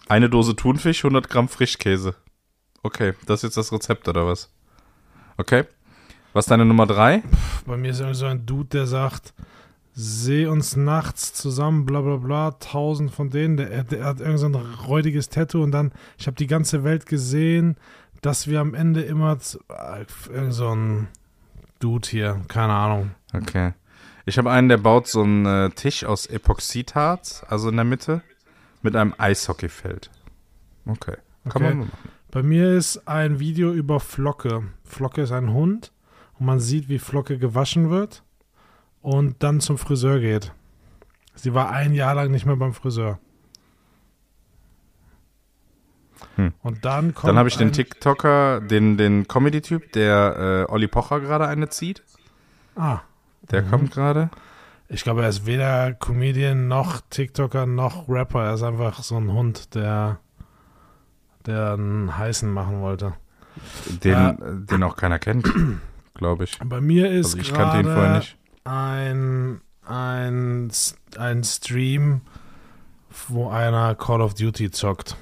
[0.07, 2.15] Eine Dose Thunfisch, 100 Gramm Frischkäse.
[2.81, 4.49] Okay, das ist jetzt das Rezept oder was?
[5.37, 5.65] Okay.
[6.33, 7.23] Was ist deine Nummer drei?
[7.65, 9.33] Bei mir ist so ein Dude, der sagt,
[10.01, 13.57] seh uns nachts zusammen, bla bla bla, tausend von denen.
[13.57, 17.05] Der, der hat irgend so ein räudiges Tattoo und dann, ich habe die ganze Welt
[17.05, 17.75] gesehen,
[18.21, 19.37] dass wir am Ende immer,
[19.69, 21.09] äh, irgend so ein
[21.79, 23.11] Dude hier, keine Ahnung.
[23.33, 23.73] Okay.
[24.25, 28.21] Ich habe einen, der baut so einen äh, Tisch aus Epoxidharz, also in der Mitte,
[28.81, 30.09] mit einem Eishockeyfeld.
[30.85, 31.17] Okay.
[31.49, 31.75] Kann Okay.
[31.75, 32.09] man machen.
[32.31, 34.63] Bei mir ist ein Video über Flocke.
[34.85, 35.91] Flocke ist ein Hund
[36.39, 38.23] und man sieht, wie Flocke gewaschen wird
[39.01, 40.51] und dann zum Friseur geht.
[41.35, 43.19] Sie war ein Jahr lang nicht mehr beim Friseur.
[46.35, 46.53] Hm.
[46.61, 51.19] Und dann kommt Dann habe ich den TikToker, den, den Comedy-Typ, der äh, Olli Pocher
[51.21, 52.03] gerade eine zieht.
[52.75, 52.99] Ah,
[53.51, 54.29] Der kommt gerade.
[54.87, 58.45] ich glaube, er ist weder Comedian noch TikToker noch Rapper.
[58.45, 60.19] Er ist einfach so ein Hund, der,
[61.45, 63.13] der einen heißen machen wollte.
[64.03, 64.35] Den, äh,
[64.71, 65.51] den auch keiner kennt,
[66.13, 66.57] glaube ich.
[66.63, 68.37] Bei mir ist Also ich kannte ihn vorher nicht.
[68.69, 70.71] Ein, ein,
[71.17, 72.21] ein Stream,
[73.27, 75.15] wo einer Call of Duty zockt.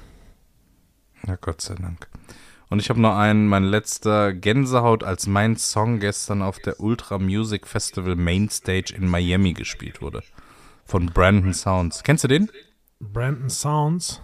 [1.26, 2.08] Ja, Gott sei Dank.
[2.68, 7.18] Und ich habe noch einen, mein letzter Gänsehaut, als mein Song gestern auf der Ultra
[7.18, 10.22] Music Festival Mainstage in Miami gespielt wurde.
[10.84, 12.02] Von Brandon Sounds.
[12.02, 12.50] Kennst du den?
[13.00, 14.20] Brandon Sounds.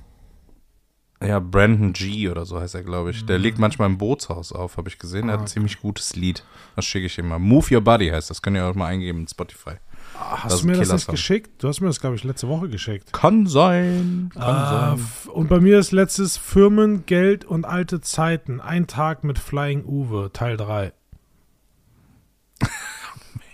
[1.27, 3.25] Ja, Brandon G oder so heißt er, glaube ich.
[3.27, 5.29] Der legt manchmal im Bootshaus auf, habe ich gesehen.
[5.29, 5.43] Der hat ein Mhm.
[5.43, 5.53] Ah, okay.
[5.53, 6.45] ziemlich gutes Lied.
[6.77, 7.39] Das schicke ich ihm mal.
[7.39, 8.43] Move Your Body heißt das.
[8.43, 9.77] Könnt ihr auch mal eingeben in Spotify.
[10.19, 11.63] Ah, Hast Das du mir ein das nicht geschickt?
[11.63, 13.13] Du hast mir das, glaube ich, letzte Woche geschickt.
[13.13, 14.31] Kann sein.
[14.35, 15.33] Kann Ah, sein.
[15.33, 18.61] und bei mir ist letztes Firmen, Geld und alte Zeiten.
[18.61, 20.93] Ein Tag mit Flying Uwe, Teil 3.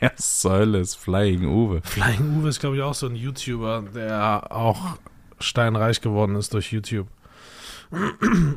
[0.00, 1.82] Ja, Säule ist Flying Uwe.
[1.82, 4.96] Flying Uwe ist, glaube ich, auch so ein YouTuber, der auch
[5.38, 7.06] steinreich geworden ist durch YouTube.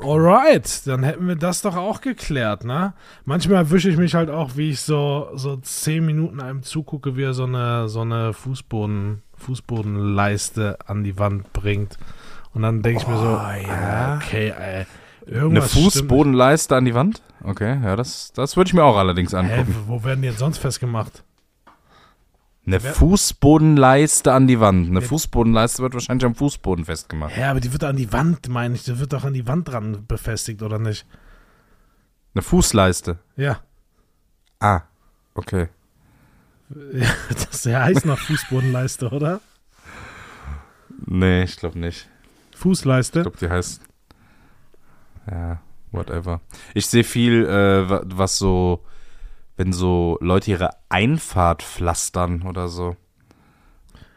[0.04, 2.94] Alright, dann hätten wir das doch auch geklärt, ne?
[3.26, 7.24] Manchmal erwische ich mich halt auch, wie ich so, so zehn Minuten einem zugucke, wie
[7.24, 11.98] er so eine, so eine Fußboden, Fußbodenleiste an die Wand bringt.
[12.54, 13.40] Und dann denke ich mir so, ja.
[13.40, 14.86] ah, okay, ey,
[15.26, 17.24] Eine irgendwas stimmt Fußbodenleiste an die Wand?
[17.44, 19.46] Okay, ja, das, das würde ich mir auch allerdings nicht.
[19.46, 19.76] Hä, angucken.
[19.88, 21.24] wo werden die denn sonst festgemacht?
[22.66, 24.90] Eine Wer- Fußbodenleiste an die Wand.
[24.90, 25.08] Eine Ja.
[25.08, 27.36] Fußbodenleiste wird wahrscheinlich am Fußboden festgemacht.
[27.36, 29.68] Hä, aber die wird an die Wand, meine ich, die wird doch an die Wand
[29.68, 31.06] dran befestigt, oder nicht?
[32.34, 33.20] Eine Fußleiste.
[33.36, 33.60] Ja.
[34.60, 34.82] Ah,
[35.36, 35.68] okay.
[36.94, 39.42] Ja, das heißt noch Fußbodenleiste, oder?
[41.06, 42.10] Nee, ich glaube nicht.
[42.52, 43.22] Ich Fußleiste.
[43.24, 43.82] glaube, die heißt.
[45.30, 46.42] Ja, whatever.
[46.74, 48.84] Ich sehe viel, äh, wa- was so,
[49.64, 52.98] wenn so Leute ihre Einfahrt pflastern oder so.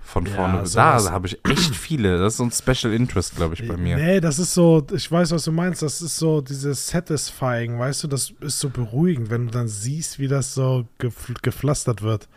[0.02, 0.62] Von Ja, vorne.
[0.74, 2.18] da habe ich echt viele.
[2.18, 3.96] Das ist so ein Special Interest, glaube ich, bei mir.
[3.96, 8.04] Nee, das ist so, ich weiß, was du meinst, das ist so dieses Satisfying, weißt
[8.04, 12.28] du, das ist so beruhigend, wenn du dann siehst, wie das so gepflastert wird.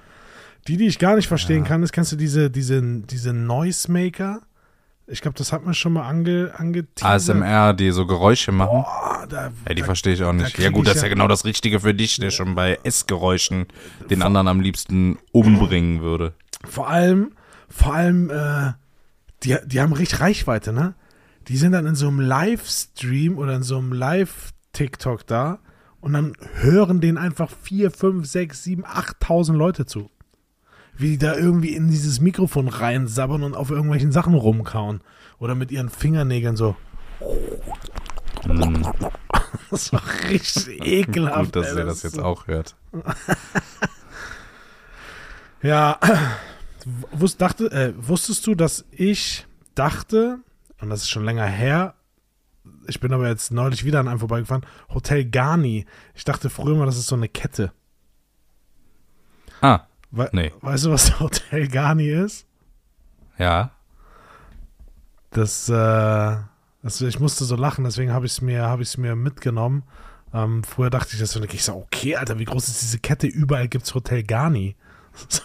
[0.67, 4.41] Die, die ich gar nicht verstehen kann, ist, kennst du diese, diese, diese Noisemaker?
[5.11, 7.35] Ich glaube, das hat man schon mal ange, angeteasert.
[7.37, 8.83] ASMR, die so Geräusche machen.
[8.83, 10.57] Boah, da, Ja, die verstehe ich auch nicht.
[10.59, 13.65] Ja gut, das ist ja- ja genau das Richtige für dich, der schon bei Essgeräuschen
[14.09, 16.33] den anderen am liebsten umbringen würde.
[16.65, 17.31] vor allem,
[17.69, 18.73] vor allem, äh,
[19.43, 20.93] die, die haben richtig Reichweite, ne?
[21.47, 25.59] Die sind dann in so einem Livestream oder in so einem Live-TikTok da
[26.01, 30.09] und dann hören denen einfach 4, 5, 6, 7, 8.000 Leute zu.
[30.99, 35.01] Wie die da irgendwie in dieses Mikrofon reinsabbern und auf irgendwelchen Sachen rumkauen.
[35.39, 36.75] Oder mit ihren Fingernägeln so.
[38.43, 38.85] Hm,
[39.71, 41.53] Das war richtig ekelhaft.
[41.53, 42.75] gut, dass ey, ihr das ist jetzt auch hört.
[45.61, 45.99] Ja,
[47.11, 50.39] wus, dachte, äh, wusstest du, dass ich dachte,
[50.79, 51.95] und das ist schon länger her,
[52.87, 55.85] ich bin aber jetzt neulich wieder an einem vorbeigefahren, Hotel Garni.
[56.15, 57.71] Ich dachte früher mal, das ist so eine Kette.
[59.61, 60.51] Ah, We Nee.
[60.61, 62.45] Weißt du, was Hotel Garni ist?
[63.37, 63.71] ja.
[65.31, 66.37] Das, äh,
[66.81, 69.83] das, ich musste so lachen, deswegen habe ich es mir, hab mir mitgenommen.
[70.33, 73.27] Ähm, früher dachte ich das so, ich so, okay, Alter, wie groß ist diese Kette?
[73.27, 74.75] Überall gibt es Hotel Garni.
[75.27, 75.41] So,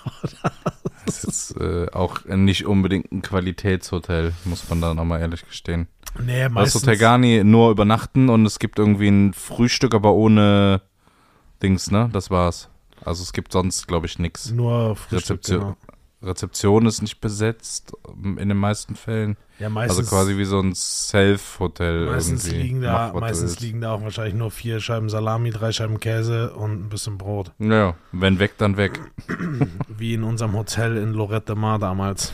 [1.05, 5.89] Das ist äh, auch nicht unbedingt ein Qualitätshotel, muss man da nochmal ehrlich gestehen.
[6.19, 6.83] nee, Das meistens.
[6.83, 10.81] Hotel Garni nur übernachten und es gibt irgendwie ein Frühstück, aber ohne
[11.63, 12.09] Dings, ne?
[12.13, 12.71] Das war's.
[13.05, 14.51] Also es gibt sonst, glaube ich, nichts.
[14.51, 15.77] Nur Frühstück, Rezeption, genau.
[16.23, 19.37] Rezeption ist nicht besetzt, ähm, in den meisten Fällen.
[19.59, 22.63] Ja, meistens, Also quasi wie so ein Self-Hotel meistens irgendwie.
[22.63, 26.55] liegen da, Mach, meistens liegen da auch wahrscheinlich nur vier Scheiben Salami, drei Scheiben Käse
[26.55, 27.53] und ein bisschen Brot.
[27.59, 29.01] Ja, wenn weg, dann weg.
[29.89, 32.33] Wie in unserem Hotel in Lorette de Mar damals.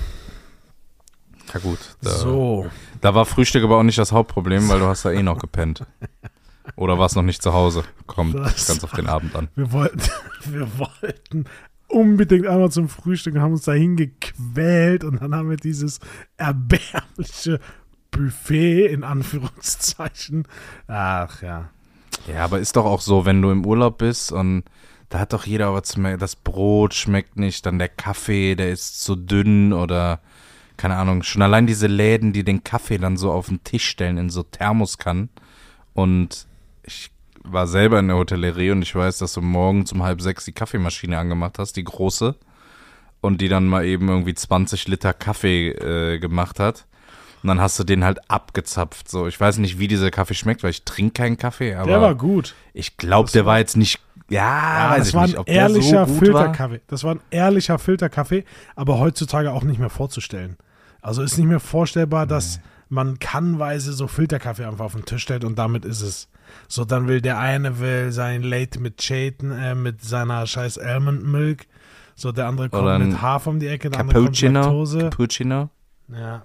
[1.53, 1.79] Ja gut.
[2.01, 2.71] Da, so.
[3.01, 5.85] da war Frühstück aber auch nicht das Hauptproblem, weil du hast da eh noch gepennt.
[6.77, 7.85] Oder warst noch nicht zu Hause.
[8.07, 9.49] Kommt Das ganz auf den Abend an.
[9.55, 10.01] Wir wollten,
[10.47, 11.45] wir wollten
[11.89, 15.99] unbedingt einmal zum Frühstück und haben uns dahin gequält und dann haben wir dieses
[16.37, 17.61] erbärmliche
[18.11, 20.47] Buffet in Anführungszeichen.
[20.87, 21.71] Ach ja.
[22.33, 24.65] Ja, aber ist doch auch so, wenn du im Urlaub bist und
[25.09, 29.03] da hat doch jeder was zu Das Brot schmeckt nicht, dann der Kaffee, der ist
[29.03, 30.21] zu dünn oder
[30.77, 31.23] keine Ahnung.
[31.23, 34.43] Schon allein diese Läden, die den Kaffee dann so auf den Tisch stellen in so
[34.43, 35.29] Thermoskannen.
[35.93, 36.47] Und
[36.85, 37.11] ich
[37.43, 40.53] war selber in der Hotellerie und ich weiß, dass du morgens um halb sechs die
[40.53, 42.35] Kaffeemaschine angemacht hast, die große.
[43.23, 46.87] Und die dann mal eben irgendwie 20 Liter Kaffee äh, gemacht hat.
[47.43, 49.11] Und dann hast du den halt abgezapft.
[49.11, 52.01] So, ich weiß nicht, wie dieser Kaffee schmeckt, weil ich trinke keinen Kaffee, aber Der
[52.01, 52.55] war gut.
[52.73, 54.01] ich glaube, der war- jetzt nicht.
[54.31, 56.15] Ja, Ja, weiß das ich war nicht, ein ob der ehrlicher so.
[56.15, 56.81] Filterkaffee.
[56.87, 58.45] Das war ein ehrlicher Filterkaffee,
[58.77, 60.57] aber heutzutage auch nicht mehr vorzustellen.
[61.03, 65.45] Also ist nicht mehr vorstellbar, dass man kannweise so Filterkaffee einfach auf den Tisch stellt
[65.45, 66.29] und damit ist es.
[66.69, 71.25] So, dann will der eine will sein Late mit Chaten, äh, mit seiner scheiß Almond
[71.25, 71.67] Milk.
[72.17, 74.61] So, der andere kommt mit Hafer um die Ecke, der andere kommt mit Cappuccino.
[74.61, 74.99] Laktose.
[74.99, 75.71] Cappuccino.
[76.09, 76.43] Ja.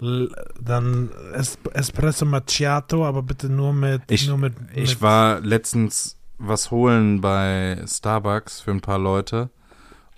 [0.00, 5.38] L dann es Espresso Macchiato, aber bitte nur mit, Ich- nur mit, Ich mit war
[5.40, 9.50] letztens was holen bei Starbucks für ein paar Leute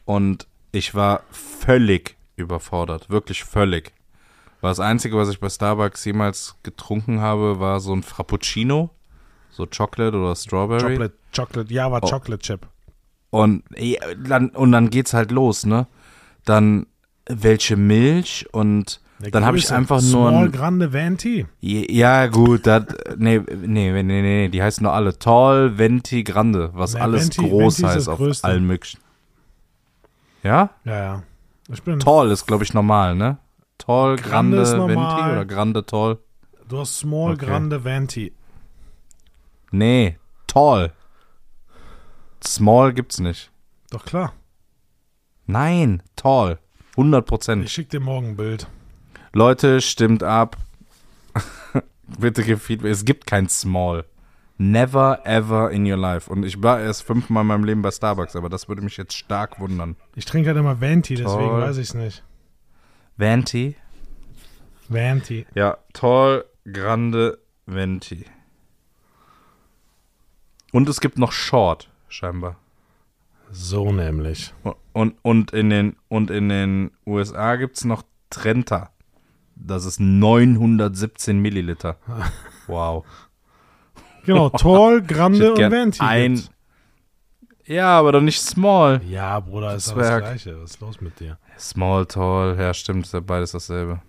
[0.07, 3.93] und ich war völlig überfordert, wirklich völlig.
[4.65, 8.89] War das Einzige, was ich bei Starbucks jemals getrunken habe, war so ein Frappuccino.
[9.51, 10.81] So Chocolate oder Strawberry.
[10.95, 12.09] Chocolate, Chocolate, ja, war Oh.
[12.09, 12.67] Chocolate Chip.
[13.29, 15.87] Und, ja, dann, und dann geht's halt los, ne?
[16.47, 16.87] Dann
[17.29, 21.45] welche Milch und Der dann habe ich einfach nur Small ein, Grande Venti.
[21.61, 22.85] Ja, gut, das,
[23.19, 27.25] nee, nee, nee, nee, nee, die heißen nur alle Tall, Venti, Grande, was Nee, alles
[27.31, 28.49] Venti- groß Venti heißt auf Größte.
[28.49, 29.01] allen möglichen.
[30.43, 30.71] Ja?
[30.87, 31.23] Ja, ja.
[31.71, 33.37] Ich bin, Tall ist, glaube ich, normal, ne?
[33.79, 36.19] Tall, Grande Grande, Venti oder Grande, Tall?
[36.69, 37.47] du hast Small Okay.
[37.47, 38.33] Grande Venti.
[39.71, 40.93] Nee, Tall.
[42.43, 43.51] Small gibt's nicht.
[43.91, 44.33] Doch klar.
[45.47, 46.59] Nein, Tall.
[46.93, 47.65] 100 Prozent.
[47.65, 48.69] Ich schick dir morgen ein Bild.
[49.33, 50.57] Leute, stimmt ab.
[52.19, 52.93] Bitte gib Feedback.
[52.93, 54.05] Es gibt kein Small.
[54.57, 56.31] Never ever in your life.
[56.31, 59.15] Und ich war erst fünfmal in meinem Leben bei Starbucks, aber das würde mich jetzt
[59.17, 59.97] stark wundern.
[60.15, 61.63] Ich trinke halt immer Venti, deswegen Toll.
[61.63, 62.23] weiß ich es nicht.
[63.17, 63.77] Venti?
[64.89, 65.47] Venti.
[65.55, 68.25] Ja, Tall, Grande, Venti.
[70.73, 72.57] Und es gibt noch Short, scheinbar.
[73.51, 74.53] So nämlich.
[74.93, 78.91] Und, und, in, den, und in den USA gibt es noch Trenta.
[79.55, 81.99] Das ist 917 Milliliter.
[82.67, 83.05] Wow.
[84.25, 86.01] Genau, Tall, Grande und Venti.
[86.01, 86.51] ein- gibt's.
[87.67, 89.01] Ja, aber doch nicht Small.
[89.07, 90.61] Ja, Bruder, ist das Gleiche.
[90.61, 91.39] Was ist los mit dir?
[91.59, 94.01] Small, tall, ja, stimmt, ist ja beides dasselbe.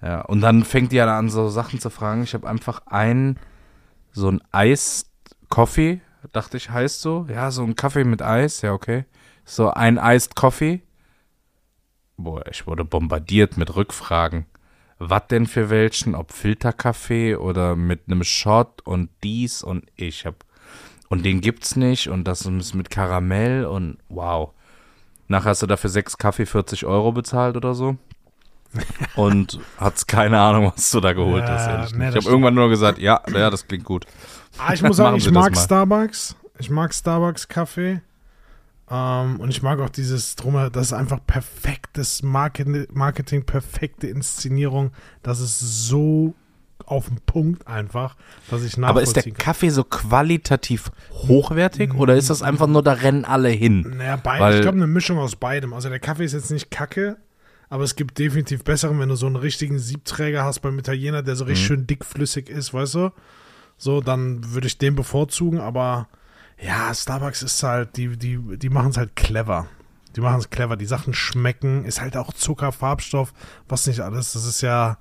[0.00, 2.24] Ja, und dann fängt die ja an, so Sachen zu fragen.
[2.24, 3.38] Ich habe einfach einen,
[4.10, 6.00] so ein Eis-Coffee,
[6.32, 7.26] dachte ich, heißt so.
[7.30, 9.04] Ja, so ein Kaffee mit Eis, ja, okay.
[9.44, 10.82] So ein Iced Coffee.
[12.16, 14.46] Boah, ich wurde bombardiert mit Rückfragen.
[14.98, 16.14] Was denn für welchen?
[16.14, 20.44] Ob Filterkaffee oder mit einem Shot und dies und ich hab.
[21.12, 24.52] Und den gibt's nicht und das ist mit Karamell und wow.
[25.28, 27.98] Nachher hast du dafür sechs Kaffee 40 Euro bezahlt oder so.
[29.14, 31.92] Und hat's keine Ahnung, was du da geholt Ja, hast.
[31.92, 34.06] Ich habe irgendwann nur gesagt, ja, ja, das klingt gut.
[34.56, 35.54] Ah, ich muss sagen, ich mag.
[35.54, 36.34] Starbucks.
[36.58, 38.00] Ich mag Starbucks Kaffee.
[38.90, 44.92] Ähm, und ich mag auch dieses Drum, das ist einfach perfektes Marketing, Marketing, perfekte Inszenierung.
[45.22, 46.32] Das ist so
[46.92, 48.16] auf den Punkt einfach,
[48.50, 49.34] dass ich nachvollziehen Aber ist der kann.
[49.34, 53.94] Kaffee so qualitativ hochwertig oder ist das einfach nur, da rennen alle hin?
[53.96, 55.72] Naja, beid, Weil- ich glaube, eine Mischung aus beidem.
[55.72, 57.16] Also der Kaffee ist jetzt nicht kacke,
[57.68, 61.36] aber es gibt definitiv besseren, wenn du so einen richtigen Siebträger hast beim Italiener, der
[61.36, 61.50] so Mhm.
[61.50, 63.10] richtig schön dickflüssig ist, weißt du?
[63.78, 66.08] So, dann würde ich den bevorzugen, aber
[66.62, 69.66] ja, Starbucks ist halt, die, die, die machen es halt clever.
[70.14, 70.76] Die machen es clever.
[70.76, 73.32] Die Sachen schmecken, ist halt auch Zucker, Farbstoff,
[73.68, 74.34] was nicht alles.
[74.34, 74.98] Das ist ja,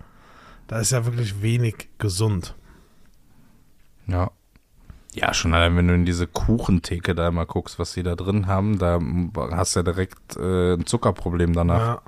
[0.71, 2.55] da ist ja wirklich wenig gesund.
[4.07, 4.31] Ja.
[5.13, 8.47] Ja, schon allein, wenn du in diese Kuchentheke da mal guckst, was sie da drin
[8.47, 8.97] haben, da
[9.51, 11.77] hast du ja direkt äh, ein Zuckerproblem danach.
[11.77, 12.01] Ja.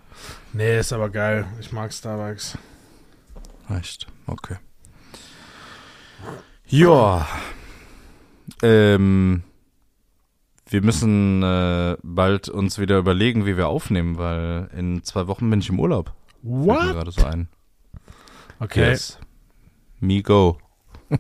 [0.54, 1.46] Nee, ist aber geil.
[1.60, 2.58] Ich mag Starbucks.
[3.68, 4.08] Echt?
[4.28, 4.56] Okay.
[6.66, 7.28] Ja.
[8.62, 9.44] Ähm,
[10.70, 15.60] wir müssen äh, bald uns wieder überlegen, wie wir aufnehmen, weil in zwei Wochen bin
[15.60, 16.14] ich im Urlaub.
[16.42, 16.92] Fällt mir What?
[16.94, 17.50] gerade so ein.
[18.60, 19.20] Okay, Yes.
[20.00, 20.58] Me go.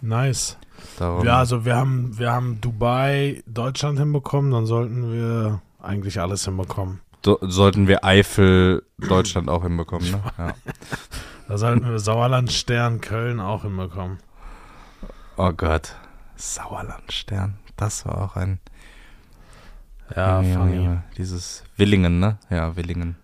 [0.00, 0.56] nice.
[0.98, 1.26] Darum.
[1.26, 7.00] Ja, also wir haben, wir haben Dubai, Deutschland hinbekommen, dann sollten wir eigentlich alles hinbekommen.
[7.22, 10.22] Do sollten wir Eifel Deutschland auch hinbekommen, ne?
[10.38, 10.54] Ja.
[11.48, 14.18] Da sollten wir Sauerland, Stern, Köln auch hinbekommen.
[15.36, 15.96] Oh Gott.
[16.36, 17.58] Sauerlandstern.
[17.76, 18.60] Das war auch ein.
[20.14, 20.76] Ja, Junge.
[20.76, 21.02] Junge.
[21.18, 22.38] Dieses Willingen, ne?
[22.50, 23.16] Ja, Willingen.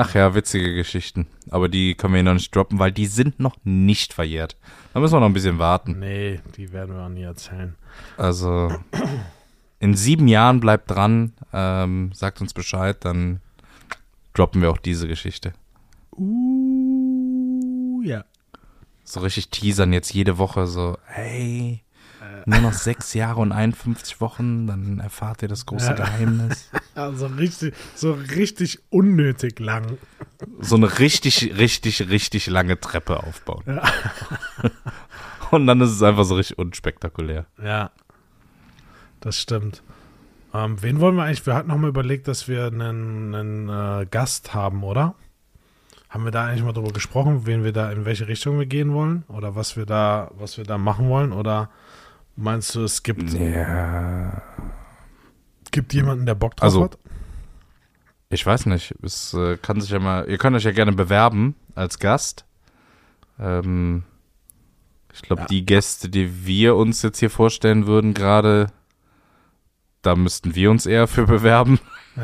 [0.00, 1.26] Ach ja, witzige Geschichten.
[1.50, 4.56] Aber die können wir hier noch nicht droppen, weil die sind noch nicht verjährt.
[4.94, 5.98] Da müssen wir noch ein bisschen warten.
[5.98, 7.74] Nee, die werden wir auch nie erzählen.
[8.16, 8.72] Also
[9.80, 13.40] in sieben Jahren bleibt dran, ähm, sagt uns Bescheid, dann
[14.34, 15.52] droppen wir auch diese Geschichte.
[16.12, 18.24] Uh, ja.
[19.02, 21.82] So richtig teasern jetzt jede Woche so, hey,
[22.46, 25.94] nur noch sechs Jahre und 51 Wochen, dann erfahrt ihr das große Ja.
[25.94, 26.70] Geheimnis.
[26.94, 29.98] Also richtig, so richtig unnötig lang.
[30.58, 33.62] So eine richtig, richtig, richtig lange Treppe aufbauen.
[33.68, 33.84] Ja.
[35.52, 37.46] Und dann ist es einfach so richtig unspektakulär.
[37.62, 37.92] Ja,
[39.20, 39.82] das stimmt.
[40.52, 41.46] Ähm, wen wollen wir eigentlich?
[41.46, 45.14] Wir hatten noch mal überlegt, dass wir einen, einen äh, Gast haben, oder?
[46.08, 48.92] Haben wir da eigentlich mal drüber gesprochen, wen wir da, in welche Richtung wir gehen
[48.92, 49.24] wollen?
[49.28, 51.32] Oder was wir da, was wir da machen wollen?
[51.32, 51.70] Oder
[52.38, 54.42] meinst du, es gibt, Ja.
[55.70, 56.98] gibt jemanden, der Bock drauf Also, hat?
[58.30, 58.94] Ich weiß nicht.
[59.02, 60.28] Es äh, kann sich ja mal.
[60.28, 62.44] Ihr könnt euch ja gerne bewerben als Gast.
[63.38, 64.04] Ähm,
[65.12, 65.48] ich glaube, Ja.
[65.48, 68.66] die Gäste, die wir uns jetzt hier vorstellen würden, gerade,
[70.02, 71.80] da müssten wir uns eher für bewerben.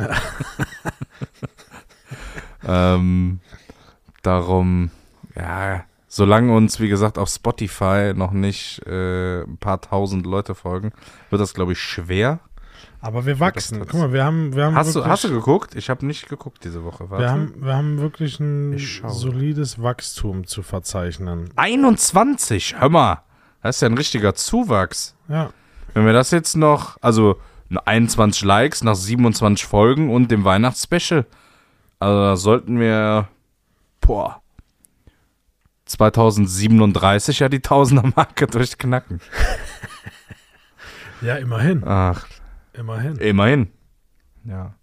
[2.66, 3.40] ähm,
[4.22, 4.90] Darum,
[5.36, 5.84] ja,
[6.14, 10.92] solange uns, wie gesagt, auf Spotify noch nicht äh, ein paar tausend Leute folgen,
[11.30, 12.38] wird das, glaube ich, schwer.
[13.00, 13.80] Aber wir wachsen.
[13.80, 15.74] Guck mal, wir haben, wir haben Hast du, wirklich, hast du geguckt?
[15.74, 17.10] Ich habe nicht geguckt diese Woche.
[17.10, 17.24] Warte.
[17.24, 21.50] wir haben, wir haben wirklich ein solides Wachstum zu verzeichnen.
[21.56, 23.22] 21, hör mal.
[23.62, 25.16] Das ist ja ein richtiger Zuwachs.
[25.28, 25.50] Ja.
[25.94, 27.40] Wenn wir das jetzt noch, also
[27.84, 31.26] 21 Likes nach 27 Folgen und dem Weihnachtsspecial,
[31.98, 33.28] also da sollten wir,
[34.00, 34.43] boah,
[35.94, 39.20] 2037 ja die Tausender-Marke durchknacken.
[41.20, 41.82] Ja, immerhin.
[41.86, 42.26] Ach,
[42.72, 43.16] Immerhin.
[43.16, 43.68] immerhin.
[44.44, 44.74] Ja.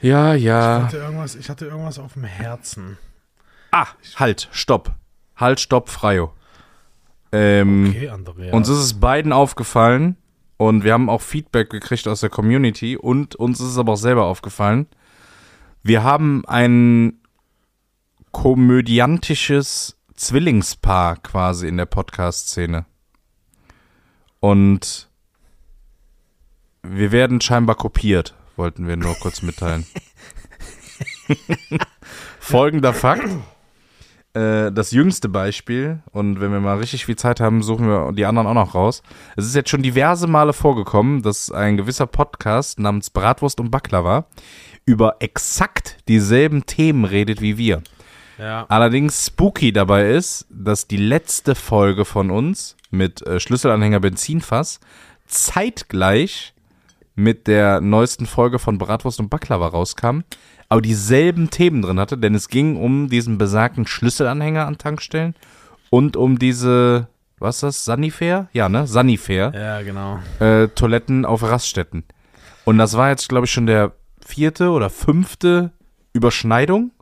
[0.00, 0.84] Ja, Ich ja.
[0.84, 2.96] hatte, irgendwas, ich hatte irgendwas auf dem Herzen.
[3.70, 3.86] Ah,
[4.16, 4.92] halt, stopp.
[5.36, 6.32] Halt, stopp, Freio.
[7.32, 8.52] Ähm, Okay, Andrea.
[8.54, 10.16] Uns ist es beiden aufgefallen
[10.56, 13.96] und wir haben auch Feedback gekriegt aus der Community und uns ist es aber auch
[13.96, 14.86] selber aufgefallen.
[15.82, 17.19] Wir haben ein
[18.32, 22.84] komödiantisches Zwillingspaar quasi in der Podcast-Szene.
[24.40, 25.08] Und
[26.82, 29.86] wir werden scheinbar kopiert, wollten wir nur kurz mitteilen.
[32.40, 33.28] Folgender Fakt.
[34.32, 38.26] Äh, das jüngste Beispiel, und wenn wir mal richtig viel Zeit haben, suchen wir die
[38.26, 39.02] anderen auch noch raus.
[39.36, 44.26] Es ist jetzt schon diverse Male vorgekommen, dass ein gewisser Podcast namens Bratwurst und Baklava
[44.86, 47.82] über exakt dieselben Themen redet wie wir.
[48.40, 48.66] Ja.
[48.68, 54.80] Allerdings spooky dabei ist, dass die letzte Folge von uns mit äh, Schlüsselanhänger Benzinfass
[55.26, 56.54] zeitgleich
[57.14, 60.20] mit der neuesten Folge von Bratwurst und Baklava rauskam,
[60.68, 65.34] aber dieselben Themen drin hatte, denn es ging um diesen besagten Schlüsselanhänger an Tankstellen
[65.90, 68.48] und um diese, was ist das, Sanifair?
[68.52, 68.86] Ja, ne?
[68.86, 70.20] Sanifair ja, genau.
[70.38, 72.04] äh, Toiletten auf Raststätten.
[72.64, 73.92] Und das war jetzt, glaube ich, schon der
[74.24, 75.72] vierte oder fünfte
[76.12, 76.92] Überschneidung.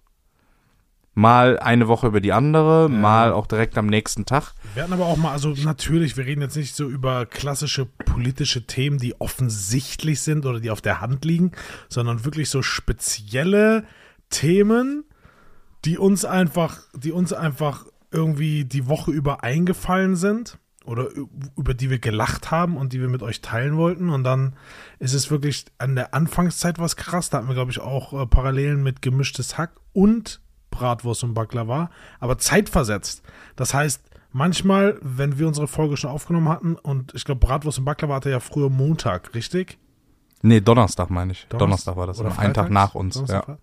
[1.18, 4.54] Mal eine Woche über die andere, mal auch direkt am nächsten Tag.
[4.74, 8.68] Wir hatten aber auch mal, also natürlich, wir reden jetzt nicht so über klassische politische
[8.68, 11.50] Themen, die offensichtlich sind oder die auf der Hand liegen,
[11.88, 13.82] sondern wirklich so spezielle
[14.30, 15.02] Themen,
[15.84, 21.08] die uns einfach, die uns einfach irgendwie die Woche über eingefallen sind oder
[21.56, 24.10] über die wir gelacht haben und die wir mit euch teilen wollten.
[24.10, 24.54] Und dann
[25.00, 27.28] ist es wirklich an der Anfangszeit was krass.
[27.28, 30.40] Da hatten wir, glaube ich, auch äh, Parallelen mit gemischtes Hack und
[30.70, 31.90] Bratwurst und Baklava,
[32.20, 33.22] aber zeitversetzt.
[33.56, 34.02] Das heißt,
[34.32, 38.30] manchmal, wenn wir unsere Folge schon aufgenommen hatten und ich glaube, Bratwurst und Baklava hatte
[38.30, 39.78] ja früher Montag, richtig?
[40.40, 41.46] Nee, Donnerstag meine ich.
[41.48, 42.20] Donnerstag- Donnerstag war das.
[42.20, 43.14] Oder Oder einen Tag nach uns.
[43.14, 43.58] Donnerstag, Ja.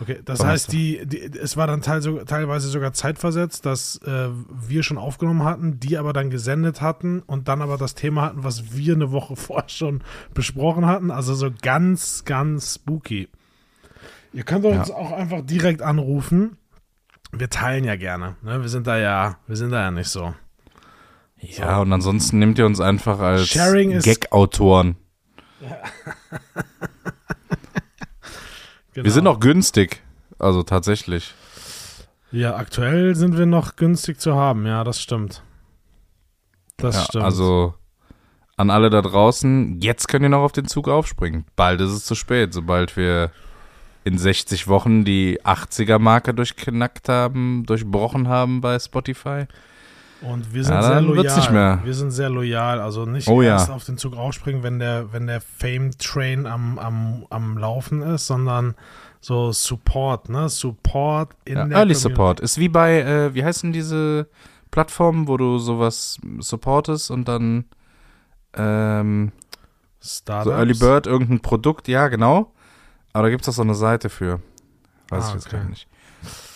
[0.00, 0.46] Okay, das Donnerstag.
[0.48, 5.44] heißt, die, die, es war dann teil, teilweise sogar zeitversetzt, dass äh, wir schon aufgenommen
[5.44, 9.10] hatten, die aber dann gesendet hatten und dann aber das Thema hatten, was wir eine
[9.10, 10.02] Woche vorher schon
[10.34, 11.10] besprochen hatten.
[11.10, 13.28] Also so ganz, ganz spooky.
[14.38, 14.94] Ihr könnt uns Ja.
[14.94, 16.58] auch einfach direkt anrufen.
[17.32, 18.36] Wir teilen ja gerne.
[18.40, 18.62] Ne?
[18.62, 20.32] Wir sind da ja, wir sind da ja nicht so.
[21.40, 24.94] ja, und ansonsten nehmt ihr uns einfach als Gag-Autoren.
[25.60, 25.74] Genau.
[29.04, 30.02] Wir sind auch günstig.
[30.38, 31.34] Also tatsächlich.
[32.30, 34.66] Ja, aktuell sind wir noch günstig zu haben.
[34.66, 35.42] Ja, das stimmt.
[36.76, 37.24] Das Ja, stimmt.
[37.24, 37.74] also
[38.56, 41.44] an alle da draußen, jetzt könnt ihr noch auf den Zug aufspringen.
[41.56, 43.32] Bald ist es zu spät, sobald wir
[44.04, 49.46] in 60 Wochen die 80er-Marke durchknackt haben, durchbrochen haben bei Spotify.
[50.20, 51.16] Und wir sind Ja, sehr loyal.
[51.24, 51.80] wird's nicht mehr.
[51.84, 52.80] Wir sind sehr loyal.
[52.80, 53.50] Also nicht Oh ja.
[53.52, 58.26] erst auf den Zug aufspringen, wenn der, wenn der Fame-Train am, am, am Laufen ist,
[58.26, 58.74] sondern
[59.20, 60.48] so Support, ne?
[60.48, 62.00] Support in Ja, der Early Community.
[62.00, 62.40] Support.
[62.40, 64.28] Ist wie bei, äh, wie heißen diese
[64.70, 67.64] Plattformen, wo du sowas supportest und dann
[68.54, 69.32] ähm,
[70.00, 70.56] so Startups.
[70.56, 72.52] Early Bird, irgendein Produkt, ja, genau.
[73.12, 74.40] Aber da gibt es auch so eine Seite für.
[75.08, 75.56] Weiß Ah, ich jetzt okay.
[75.58, 75.88] gar nicht.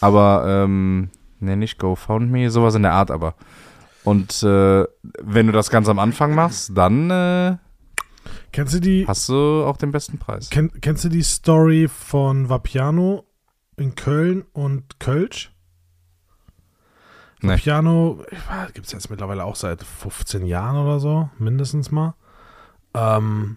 [0.00, 3.34] Aber, ähm, nee, nicht GoFundMe, sowas in der Art aber.
[4.04, 4.84] Und äh,
[5.22, 7.56] wenn du das ganz am Anfang machst, dann äh,
[8.52, 10.50] Kennst du die, hast du auch den besten Preis.
[10.50, 13.24] kenn, kennst du die Story von Vapiano
[13.76, 15.52] in Köln und Kölsch?
[17.40, 17.52] Nee.
[17.54, 18.22] Vapiano
[18.74, 22.14] gibt es jetzt mittlerweile auch seit 15 Jahren oder so, mindestens mal.
[22.94, 23.56] Ähm,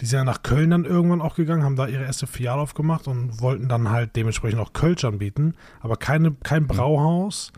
[0.00, 3.06] die sind ja nach Köln dann irgendwann auch gegangen, haben da ihre erste Filiale aufgemacht
[3.06, 5.54] und wollten dann halt dementsprechend auch Kölsch anbieten.
[5.80, 7.52] Aber keine, kein Brauhaus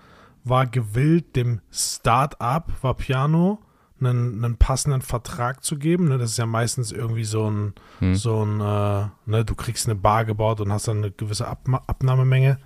[0.44, 3.60] war gewillt, dem Start-up Vapiano
[4.00, 6.08] einen, einen passenden Vertrag zu geben.
[6.08, 8.14] Ne, das ist ja meistens irgendwie so ein, Hm.
[8.16, 11.82] so ein, äh, ne, du kriegst eine Bar gebaut und hast dann eine gewisse Abma
[11.86, 12.58] Abnahmemenge.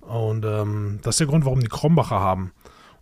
[0.00, 2.52] Und ähm, das ist der Grund, warum die Krombacher haben.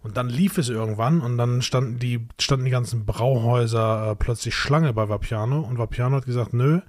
[0.02, 4.54] Und dann lief es irgendwann und dann standen die, standen die ganzen Brauhäuser äh, plötzlich
[4.54, 6.80] Schlange bei Vapiano und Vapiano hat gesagt, nö,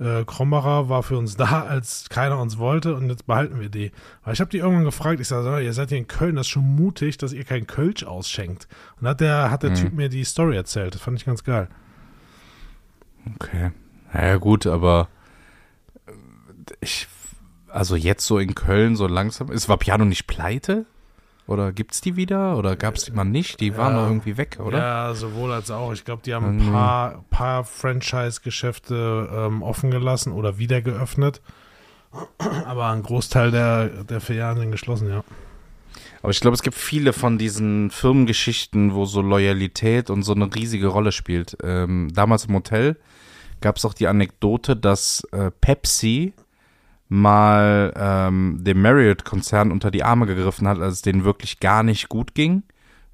[0.00, 3.92] Äh, Krombacher war für uns da, als keiner uns wollte und jetzt behalten wir die.
[4.22, 6.50] Aber ich habe die irgendwann gefragt, ich sage, ihr seid hier in Köln, das ist
[6.50, 8.66] schon mutig, dass ihr kein Kölsch ausschenkt.
[9.00, 9.74] Und hat der, hat der Mhm.
[9.76, 10.94] Typ mir die Story erzählt.
[10.96, 11.68] Das fand ich ganz geil.
[13.36, 13.70] Okay.
[14.12, 15.08] Naja, gut, aber
[16.06, 16.12] äh,
[16.80, 17.06] ich,
[17.68, 20.86] also jetzt so in Köln so langsam, ist Vapiano nicht pleite?
[21.46, 22.56] Oder gibt's die wieder?
[22.56, 23.60] Oder gab's die mal nicht?
[23.60, 24.02] Die waren Ja.
[24.02, 24.78] doch irgendwie weg, oder?
[24.78, 25.92] Ja, sowohl als auch.
[25.92, 31.40] Ich glaube, die haben ein paar, paar Franchise-Geschäfte ähm, offen gelassen oder wieder geöffnet.
[32.64, 35.24] Aber ein Großteil der, der Filialen sind geschlossen, ja.
[36.22, 40.52] Aber ich glaube, es gibt viele von diesen Firmengeschichten, wo so Loyalität und so eine
[40.54, 41.56] riesige Rolle spielt.
[41.62, 42.96] Ähm, damals im Hotel
[43.60, 46.32] gab es auch die Anekdote, dass äh, Pepsi
[47.08, 52.08] mal ähm, dem Marriott-Konzern unter die Arme gegriffen hat, als es denen wirklich gar nicht
[52.08, 52.62] gut ging.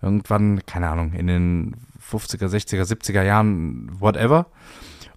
[0.03, 1.77] Irgendwann, keine Ahnung, in den
[2.11, 4.47] 50er, 60er, 70er Jahren, whatever.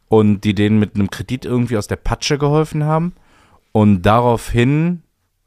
[0.10, 3.14] Und die denen mit einem Kredit irgendwie aus der Patsche geholfen haben.
[3.72, 5.04] Und daraufhin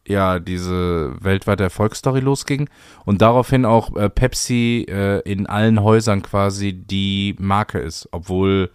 [0.09, 2.69] ja diese weltweite Erfolgsstory losging
[3.05, 8.71] und daraufhin auch äh, Pepsi äh, in allen Häusern quasi die Marke ist, obwohl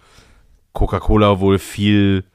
[0.74, 2.26] Coca-Cola wohl viel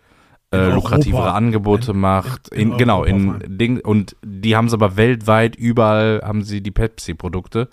[0.53, 2.49] äh, lukrativere Angebote In- macht.
[2.49, 3.43] in- in genau, in.
[3.59, 7.69] Ding und die haben es aber weltweit überall haben sie die Pepsi-Produkte,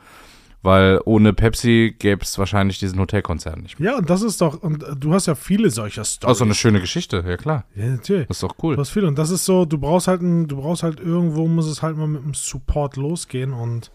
[0.64, 3.92] weil ohne Pepsi gäbe es wahrscheinlich diesen Hotelkonzern nicht mehr.
[3.92, 6.30] Ja, und das ist doch, und du hast ja viele solcher Stories.
[6.30, 7.66] Also eine schöne Geschichte, ja klar.
[7.76, 8.28] ja, natürlich.
[8.28, 8.78] Das ist doch Du cool.
[8.78, 9.08] hast viele.
[9.08, 11.98] Und das ist so, du brauchst halt, ein, du brauchst halt irgendwo, muss es halt
[11.98, 13.92] mal mit dem Support losgehen und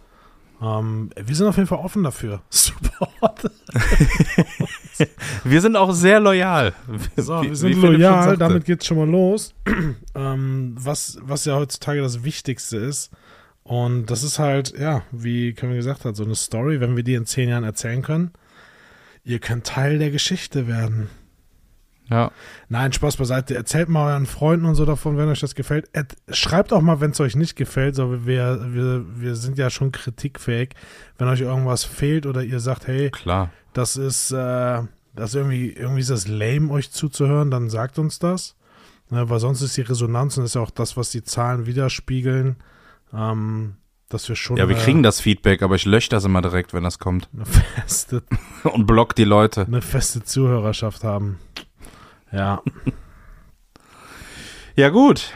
[0.63, 2.43] ähm, wir sind auf jeden Fall offen dafür.
[2.51, 3.51] Support.
[5.45, 6.73] Wir sind auch sehr loyal.
[7.17, 9.55] So, Wie- wir sind loyal, damit geht's schon mal los.
[10.15, 13.11] ähm, was, was ja heutzutage das Wichtigste ist.
[13.63, 17.15] Und das ist halt, ja, wie Kevin gesagt hat, so eine Story, wenn wir die
[17.15, 18.31] in zehn Jahren erzählen können,
[19.25, 21.11] ihr könnt Teil der Geschichte werden.
[22.11, 22.31] Ja.
[22.69, 23.55] Nein, Spaß beiseite.
[23.55, 25.91] Erzählt mal euren Freunden und so davon, wenn euch das gefällt.
[26.31, 27.95] Schreibt auch mal, wenn es euch nicht gefällt.
[27.97, 30.71] So, wir, wir, wir sind ja schon kritikfähig.
[31.19, 33.51] Wenn euch irgendwas fehlt oder ihr sagt, hey, Klar.
[33.75, 34.83] das ist, äh,
[35.15, 38.55] das irgendwie, irgendwie ist das lame, euch zuzuhören, dann sagt uns das.
[39.11, 42.57] Ne, weil sonst ist die Resonanz und ist ja auch das, was die Zahlen widerspiegeln,
[43.15, 43.77] ähm,
[44.11, 46.75] dass wir schon Ja, wir äh, kriegen das Feedback, aber ich lösche das immer direkt,
[46.75, 47.29] wenn das kommt.
[47.35, 48.23] eine feste,
[48.65, 49.63] Und block die Leute.
[49.67, 51.39] eine feste Zuhörerschaft haben.
[52.33, 52.63] Ja,
[54.79, 55.33] Ja, gut.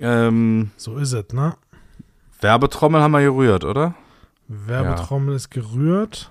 [0.00, 1.54] Ähm, so ist es, ne?
[2.40, 3.94] Werbetrommel haben wir gerührt, oder?
[4.48, 6.30] Werbetrommel ist gerührt.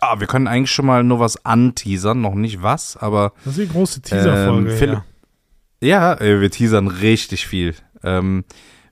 [0.00, 3.68] Ah, wir können eigentlich schon mal nur was anteasern, noch nicht was, aber Das ist
[3.68, 4.74] die große Teaser-Folge.
[4.74, 4.92] Ähm,
[5.80, 6.14] ja.
[6.18, 7.76] ja, äh, wir teasern richtig viel.
[8.02, 8.44] Ähm,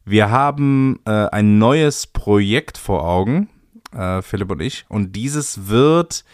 [0.04, 3.48] wir haben äh, ein neues Projekt vor Augen,
[3.92, 6.24] äh, Philipp und ich, und dieses wird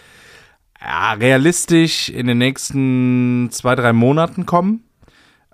[0.81, 4.85] ja, realistisch in den nächsten zwei, drei Monaten kommen.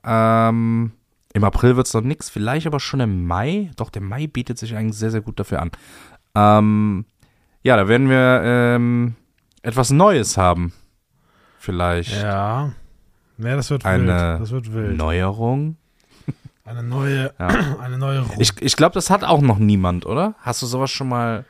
[0.04, 0.92] Ähm,
[1.32, 3.70] Im April wird es noch nichts, vielleicht aber schon im Mai.
[3.76, 5.70] Doch, der Mai bietet sich eigentlich sehr, sehr gut dafür an.
[6.34, 7.06] Ähm,
[7.62, 9.14] ja, da werden wir ähm,
[9.62, 10.72] etwas Neues haben.
[11.58, 12.20] Vielleicht.
[12.22, 12.72] Ja.
[13.38, 14.40] Ne, das wird Eine wild.
[14.42, 14.96] Das wird wild.
[14.96, 15.76] Neuerung.
[16.66, 17.48] Eine neue, Ja.
[17.80, 20.34] eine neue Ich, ich glaube, das hat auch noch niemand, oder?
[20.40, 21.44] Hast du sowas schon mal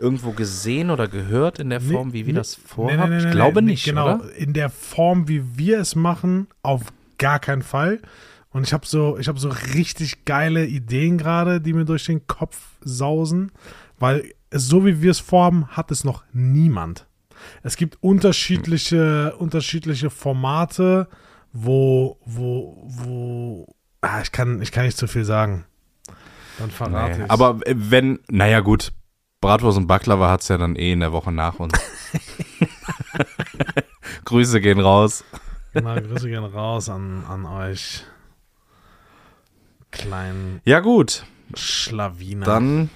[0.00, 3.18] irgendwo gesehen oder gehört in der Form, wie wir das vorhaben?
[3.18, 4.34] ich glaube nicht, Genau, oder?
[4.36, 6.82] in der Form, wie wir es machen, auf
[7.18, 8.00] gar keinen Fall.
[8.50, 12.26] Und ich habe so, ich habe so richtig geile Ideen gerade, die mir durch den
[12.26, 13.52] Kopf sausen,
[13.98, 17.06] weil so wie wir es vorhaben, hat es noch niemand.
[17.62, 21.08] Es gibt unterschiedliche, unterschiedliche Formate,
[21.52, 25.64] wo, wo, wo, ah, ich kann, ich kann nicht zu viel sagen.
[26.58, 27.30] Dann verrate Nee, ich's.
[27.30, 28.92] aber äh, wenn, naja gut,
[29.40, 31.72] Bratwurst und Baklava hat es ja dann eh in der Woche nach uns.
[34.24, 35.24] Grüße gehen raus.
[35.74, 38.04] Na, Grüße gehen raus an, an euch
[39.90, 41.24] kleinen Ja gut,
[41.54, 42.44] Schlawiner.
[42.44, 42.90] dann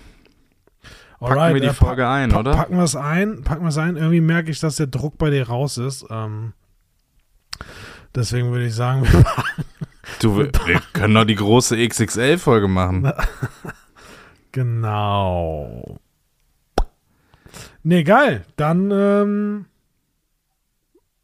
[1.21, 2.53] packen wir die äh, Folge ein, pa oder?
[2.53, 3.97] Packen wir es ein, packen wir es ein.
[3.97, 6.05] Irgendwie merke ich, dass der Druck bei dir raus ist.
[6.11, 6.53] Ähm,
[8.15, 9.07] deswegen würde ich sagen,
[10.19, 13.13] Du, wir, wir können doch die große XXL-Folge machen.
[14.53, 15.99] genau.
[17.83, 18.45] Nee, geil.
[18.57, 19.67] Dann ähm,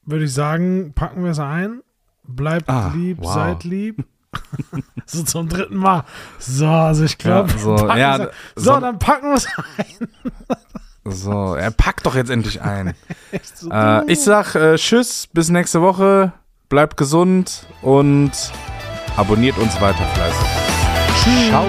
[0.05, 1.83] würde ich sagen, packen wir es ein.
[2.25, 3.33] Bleibt Ah, lieb, wow.
[3.35, 4.05] seid lieb.
[5.07, 6.05] so zum dritten Mal.
[6.39, 8.27] So, also ich glaube, Ja, so, ja, so,
[8.75, 9.47] so- dann packen wir es
[9.77, 10.09] ein.
[11.11, 12.93] So, er packt doch jetzt endlich ein.
[13.55, 16.33] So, Äh, ich sag äh, Tschüss, bis nächste Woche.
[16.69, 18.31] Bleibt gesund und
[19.17, 21.49] abonniert uns weiter fleißig.
[21.49, 21.65] Ciao.